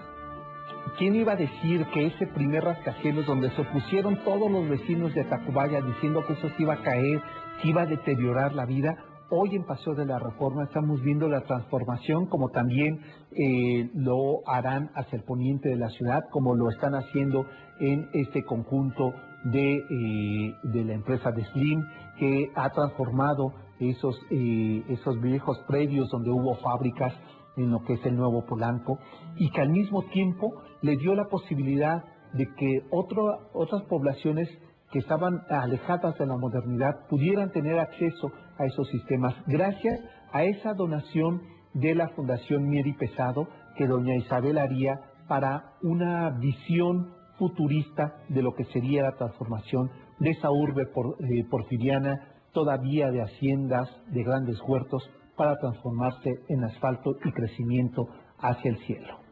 ¿Quién 0.99 1.15
iba 1.15 1.35
a 1.35 1.37
decir 1.37 1.87
que 1.95 2.07
ese 2.07 2.27
primer 2.27 2.65
rascacielos 2.65 3.25
donde 3.25 3.51
se 3.53 3.61
opusieron 3.61 4.17
todos 4.25 4.51
los 4.51 4.69
vecinos 4.69 5.15
de 5.15 5.23
Tacubaya 5.23 5.81
diciendo 5.81 6.25
que 6.27 6.33
eso 6.33 6.49
se 6.49 6.63
iba 6.65 6.75
a 6.75 6.83
caer, 6.83 7.23
que 7.63 7.69
iba 7.69 7.83
a 7.83 7.87
deteriorar 7.87 8.53
la 8.53 8.67
vida, 8.67 8.97
hoy 9.31 9.55
en 9.55 9.65
Paseo 9.65 9.95
de 9.95 10.05
la 10.05 10.19
Reforma 10.19 10.65
estamos 10.65 11.01
viendo 11.01 11.29
la 11.29 11.43
transformación 11.43 12.27
como 12.27 12.49
también 12.49 12.99
eh, 13.31 13.89
lo 13.95 14.41
harán 14.49 14.91
hacia 14.97 15.19
el 15.19 15.23
poniente 15.23 15.69
de 15.69 15.77
la 15.77 15.89
ciudad, 15.91 16.21
como 16.33 16.57
lo 16.57 16.69
están 16.69 16.97
haciendo 16.97 17.47
en 17.79 18.09
este 18.15 18.43
conjunto 18.43 19.13
de, 19.45 19.77
eh, 19.77 20.55
de 20.65 20.85
la 20.85 20.95
empresa 20.95 21.31
de 21.31 21.45
Slim, 21.45 21.81
que 22.19 22.51
ha 22.57 22.71
transformado 22.71 23.53
esos, 23.79 24.19
eh, 24.33 24.83
esos 24.89 25.21
viejos 25.21 25.61
predios 25.69 26.09
donde 26.11 26.31
hubo 26.31 26.57
fábricas 26.57 27.15
en 27.57 27.71
lo 27.71 27.83
que 27.85 27.95
es 27.95 28.05
el 28.05 28.17
nuevo 28.17 28.45
Polanco, 28.47 28.99
y 29.37 29.51
que 29.51 29.61
al 29.61 29.71
mismo 29.71 30.03
tiempo 30.13 30.53
le 30.83 30.97
dio 30.97 31.15
la 31.15 31.25
posibilidad 31.25 32.05
de 32.35 32.47
que 32.57 32.83
otras 32.91 33.83
poblaciones 33.89 34.49
que 34.93 34.99
estaban 34.99 35.43
alejadas 35.51 36.17
de 36.19 36.27
la 36.27 36.37
modernidad 36.37 37.07
pudieran 37.09 37.51
tener 37.51 37.79
acceso 37.79 38.31
a 38.59 38.65
esos 38.65 38.89
sistemas 38.89 39.35
gracias 39.47 40.01
a 40.33 40.45
esa 40.45 40.75
donación 40.75 41.43
de 41.75 41.95
la 41.95 42.09
Fundación 42.09 42.69
Mieri 42.69 42.95
Pesado 42.95 43.49
que 43.77 43.87
doña 43.87 44.17
Isabel 44.17 44.59
haría 44.59 45.01
para 45.29 45.75
una 45.83 46.31
visión 46.31 47.15
futurista 47.39 48.15
de 48.29 48.43
lo 48.43 48.53
que 48.55 48.65
sería 48.65 49.03
la 49.03 49.17
transformación 49.17 49.91
de 50.19 50.31
esa 50.31 50.51
urbe 50.51 50.83
eh, 50.83 51.45
porfiriana, 51.51 52.35
todavía 52.53 53.11
de 53.11 53.23
haciendas, 53.23 53.89
de 54.11 54.25
grandes 54.25 54.59
huertos, 54.67 55.09
para 55.37 55.55
transformarse 55.57 56.31
en 56.49 56.65
asfalto 56.65 57.13
y 57.25 57.31
crecimiento 57.31 58.09
hacia 58.41 58.71
el 58.71 58.79
cielo. 58.79 59.28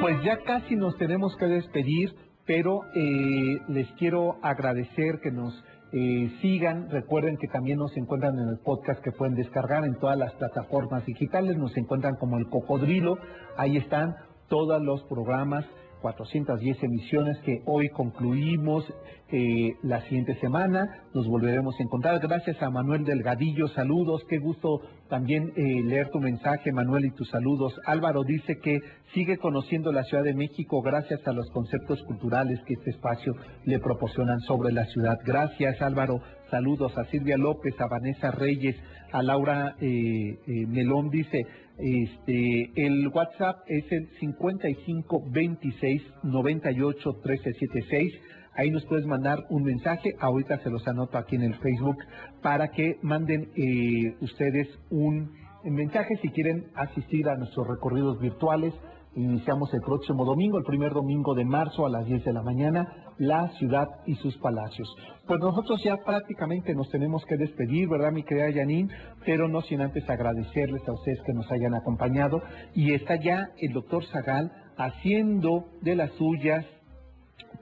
Pues 0.00 0.22
ya 0.22 0.36
casi 0.44 0.76
nos 0.76 0.96
tenemos 0.98 1.34
que 1.36 1.46
despedir, 1.46 2.14
pero 2.46 2.80
eh, 2.94 3.58
les 3.68 3.90
quiero 3.92 4.36
agradecer 4.42 5.18
que 5.22 5.30
nos 5.30 5.54
eh, 5.92 6.30
sigan. 6.42 6.90
Recuerden 6.90 7.36
que 7.38 7.48
también 7.48 7.78
nos 7.78 7.96
encuentran 7.96 8.38
en 8.38 8.48
el 8.48 8.58
podcast 8.58 9.02
que 9.02 9.12
pueden 9.12 9.34
descargar 9.34 9.84
en 9.84 9.98
todas 9.98 10.18
las 10.18 10.34
plataformas 10.34 11.06
digitales. 11.06 11.56
Nos 11.56 11.74
encuentran 11.76 12.16
como 12.16 12.36
el 12.36 12.48
cocodrilo. 12.48 13.16
Ahí 13.56 13.76
están 13.76 14.14
todos 14.48 14.82
los 14.82 15.02
programas 15.04 15.64
410 16.04 16.82
emisiones 16.82 17.38
que 17.46 17.62
hoy 17.64 17.88
concluimos 17.88 18.84
eh, 19.32 19.72
la 19.82 20.02
siguiente 20.02 20.34
semana. 20.38 21.02
Nos 21.14 21.26
volveremos 21.26 21.74
a 21.80 21.82
encontrar. 21.82 22.20
Gracias 22.20 22.62
a 22.62 22.68
Manuel 22.68 23.04
Delgadillo. 23.04 23.68
Saludos. 23.68 24.22
Qué 24.28 24.36
gusto 24.36 24.82
también 25.08 25.54
eh, 25.56 25.82
leer 25.82 26.10
tu 26.10 26.20
mensaje, 26.20 26.72
Manuel, 26.72 27.06
y 27.06 27.10
tus 27.12 27.30
saludos. 27.30 27.72
Álvaro 27.86 28.22
dice 28.22 28.58
que 28.58 28.80
sigue 29.14 29.38
conociendo 29.38 29.92
la 29.92 30.04
Ciudad 30.04 30.24
de 30.24 30.34
México 30.34 30.82
gracias 30.82 31.26
a 31.26 31.32
los 31.32 31.48
conceptos 31.52 32.02
culturales 32.02 32.60
que 32.66 32.74
este 32.74 32.90
espacio 32.90 33.34
le 33.64 33.78
proporcionan 33.78 34.40
sobre 34.40 34.72
la 34.72 34.84
ciudad. 34.84 35.16
Gracias, 35.24 35.80
Álvaro. 35.80 36.20
Saludos 36.50 36.92
a 36.98 37.04
Silvia 37.06 37.38
López, 37.38 37.80
a 37.80 37.86
Vanessa 37.88 38.30
Reyes, 38.30 38.76
a 39.14 39.22
Laura 39.22 39.76
eh, 39.80 40.36
Melón. 40.66 41.08
Dice, 41.08 41.46
este, 41.78 42.70
el 42.74 43.08
WhatsApp 43.08 43.60
es 43.68 43.90
el 43.92 44.08
55 44.18 45.24
26 45.30 46.02
98 46.24 47.12
1376. 47.12 48.12
Ahí 48.56 48.70
nos 48.70 48.84
puedes 48.86 49.06
mandar 49.06 49.38
un 49.50 49.62
mensaje. 49.62 50.10
Ahorita 50.18 50.58
se 50.58 50.70
los 50.70 50.86
anoto 50.88 51.16
aquí 51.16 51.36
en 51.36 51.42
el 51.42 51.54
Facebook 51.54 51.96
para 52.42 52.68
que 52.68 52.96
manden 53.02 53.50
eh, 53.56 54.16
ustedes 54.20 54.68
un 54.90 55.30
mensaje 55.64 56.16
si 56.20 56.28
quieren 56.30 56.66
asistir 56.74 57.28
a 57.28 57.36
nuestros 57.36 57.66
recorridos 57.68 58.20
virtuales. 58.20 58.74
Iniciamos 59.16 59.72
el 59.72 59.80
próximo 59.80 60.24
domingo, 60.24 60.58
el 60.58 60.64
primer 60.64 60.92
domingo 60.92 61.34
de 61.34 61.44
marzo 61.44 61.86
a 61.86 61.90
las 61.90 62.04
10 62.06 62.24
de 62.24 62.32
la 62.32 62.42
mañana 62.42 63.04
la 63.18 63.48
ciudad 63.58 63.88
y 64.06 64.14
sus 64.16 64.36
palacios. 64.38 64.88
Pues 65.26 65.40
nosotros 65.40 65.80
ya 65.84 65.96
prácticamente 66.04 66.74
nos 66.74 66.90
tenemos 66.90 67.24
que 67.26 67.36
despedir, 67.36 67.88
¿verdad, 67.88 68.12
mi 68.12 68.24
querida 68.24 68.50
Yanin? 68.50 68.90
Pero 69.24 69.48
no 69.48 69.60
sin 69.62 69.80
antes 69.80 70.08
agradecerles 70.08 70.86
a 70.88 70.92
ustedes 70.92 71.20
que 71.24 71.32
nos 71.32 71.50
hayan 71.50 71.74
acompañado. 71.74 72.42
Y 72.74 72.92
está 72.92 73.16
ya 73.16 73.48
el 73.58 73.72
doctor 73.72 74.04
Zagal 74.06 74.50
haciendo 74.76 75.66
de 75.82 75.96
las 75.96 76.10
suyas 76.12 76.64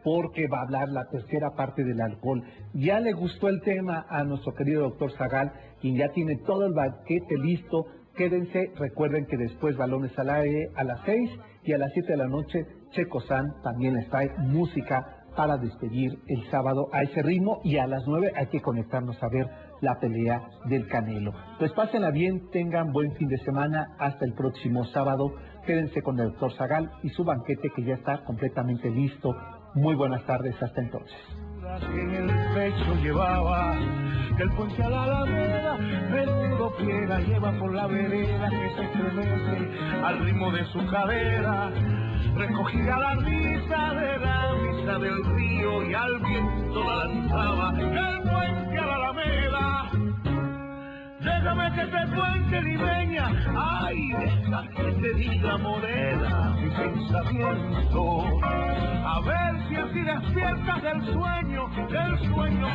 porque 0.02 0.48
va 0.48 0.58
a 0.58 0.62
hablar 0.62 0.88
la 0.88 1.04
tercera 1.10 1.50
parte 1.56 1.84
del 1.84 2.00
alcohol. 2.00 2.42
Ya 2.74 2.98
le 2.98 3.12
gustó 3.12 3.48
el 3.48 3.60
tema 3.60 4.04
a 4.08 4.24
nuestro 4.24 4.54
querido 4.54 4.82
doctor 4.82 5.12
Zagal, 5.12 5.52
quien 5.80 5.96
ya 5.96 6.08
tiene 6.08 6.36
todo 6.46 6.66
el 6.66 6.72
banquete 6.72 7.36
listo. 7.38 7.86
Quédense, 8.16 8.72
recuerden 8.76 9.26
que 9.26 9.36
después 9.36 9.76
balones 9.76 10.16
al 10.18 10.30
aire 10.30 10.68
a 10.76 10.84
las 10.84 11.00
seis 11.06 11.30
y 11.64 11.72
a 11.72 11.78
las 11.78 11.90
siete 11.92 12.12
de 12.12 12.18
la 12.18 12.28
noche 12.28 12.66
Checo 12.90 13.20
San 13.20 13.46
también 13.62 13.94
les 13.94 14.08
trae 14.10 14.30
música 14.38 15.22
para 15.36 15.56
despedir 15.56 16.18
el 16.28 16.50
sábado 16.50 16.88
a 16.92 17.02
ese 17.02 17.22
ritmo 17.22 17.60
y 17.64 17.78
a 17.78 17.86
las 17.86 18.02
nueve 18.06 18.30
hay 18.36 18.48
que 18.48 18.60
conectarnos 18.60 19.16
a 19.22 19.28
ver 19.28 19.46
la 19.80 19.98
pelea 19.98 20.42
del 20.66 20.86
Canelo. 20.88 21.32
Pues 21.58 21.72
pásenla 21.72 22.10
bien, 22.10 22.50
tengan 22.50 22.92
buen 22.92 23.12
fin 23.14 23.28
de 23.28 23.38
semana, 23.38 23.96
hasta 23.98 24.24
el 24.24 24.34
próximo 24.34 24.84
sábado. 24.86 25.32
Quédense 25.66 26.02
con 26.02 26.18
el 26.20 26.30
doctor 26.30 26.52
Zagal 26.54 26.90
y 27.02 27.08
su 27.10 27.24
banquete 27.24 27.70
que 27.74 27.82
ya 27.82 27.94
está 27.94 28.24
completamente 28.24 28.90
listo. 28.90 29.34
Muy 29.74 29.94
buenas 29.94 30.24
tardes, 30.26 30.54
hasta 30.62 30.82
entonces. 30.82 31.51
En 31.62 32.14
el 32.14 32.54
pecho 32.54 32.94
llevaba 33.00 33.76
del 34.36 34.50
puente 34.50 34.82
a 34.82 34.90
la 34.90 35.04
alameda, 35.04 35.76
el 35.76 36.28
pliega 36.76 37.20
lleva 37.20 37.52
por 37.52 37.72
la 37.72 37.86
vereda 37.86 38.50
que 38.50 38.74
se 38.74 38.82
estremece 38.82 39.70
al 40.02 40.18
ritmo 40.24 40.50
de 40.50 40.64
su 40.66 40.84
cadera. 40.86 41.70
Recogía 42.34 42.96
la 42.96 43.14
risa 43.14 43.94
de 43.94 44.18
la 44.18 44.54
misa 44.54 44.98
del 44.98 45.24
río 45.36 45.88
y 45.88 45.94
al 45.94 46.18
viento 46.18 46.84
la 46.84 47.04
lanzaba 47.04 47.72
del 47.74 48.22
puente 48.22 48.78
a 48.78 48.86
la 48.86 48.94
alameda. 48.96 50.01
Déjame 51.22 51.70
que 51.72 51.86
te 51.86 52.16
cuente 52.16 52.62
limeña, 52.62 53.30
ay, 53.56 54.10
deja 54.10 54.68
que 54.74 54.92
te 55.00 55.14
diga 55.14 55.56
morena 55.58 56.56
mi 56.60 56.68
pensamiento. 56.70 58.24
A 59.06 59.20
ver 59.20 59.68
si 59.68 59.76
así 59.76 60.00
despiertas 60.00 60.82
del 60.82 61.12
sueño, 61.12 61.68
del 61.90 62.18
sueño 62.28 62.66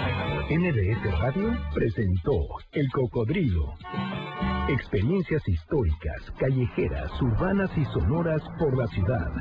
que... 0.48 0.58
NBS 0.58 1.20
Radio 1.20 1.58
presentó 1.74 2.32
El 2.72 2.90
Cocodrilo. 2.94 3.74
Experiencias 4.70 5.42
históricas, 5.48 6.32
callejeras, 6.40 7.22
urbanas 7.22 7.70
y 7.78 7.84
sonoras 7.86 8.42
por 8.60 8.78
la 8.78 8.88
ciudad. 8.88 9.32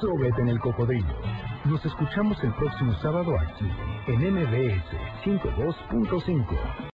Sóbete 0.00 0.40
en 0.40 0.48
El 0.48 0.60
Cocodrilo. 0.60 1.14
Nos 1.66 1.84
escuchamos 1.84 2.42
el 2.42 2.54
próximo 2.54 2.94
sábado 3.02 3.32
aquí, 3.38 3.70
en 4.06 4.34
NBS 4.34 5.24
102.5. 5.24 6.86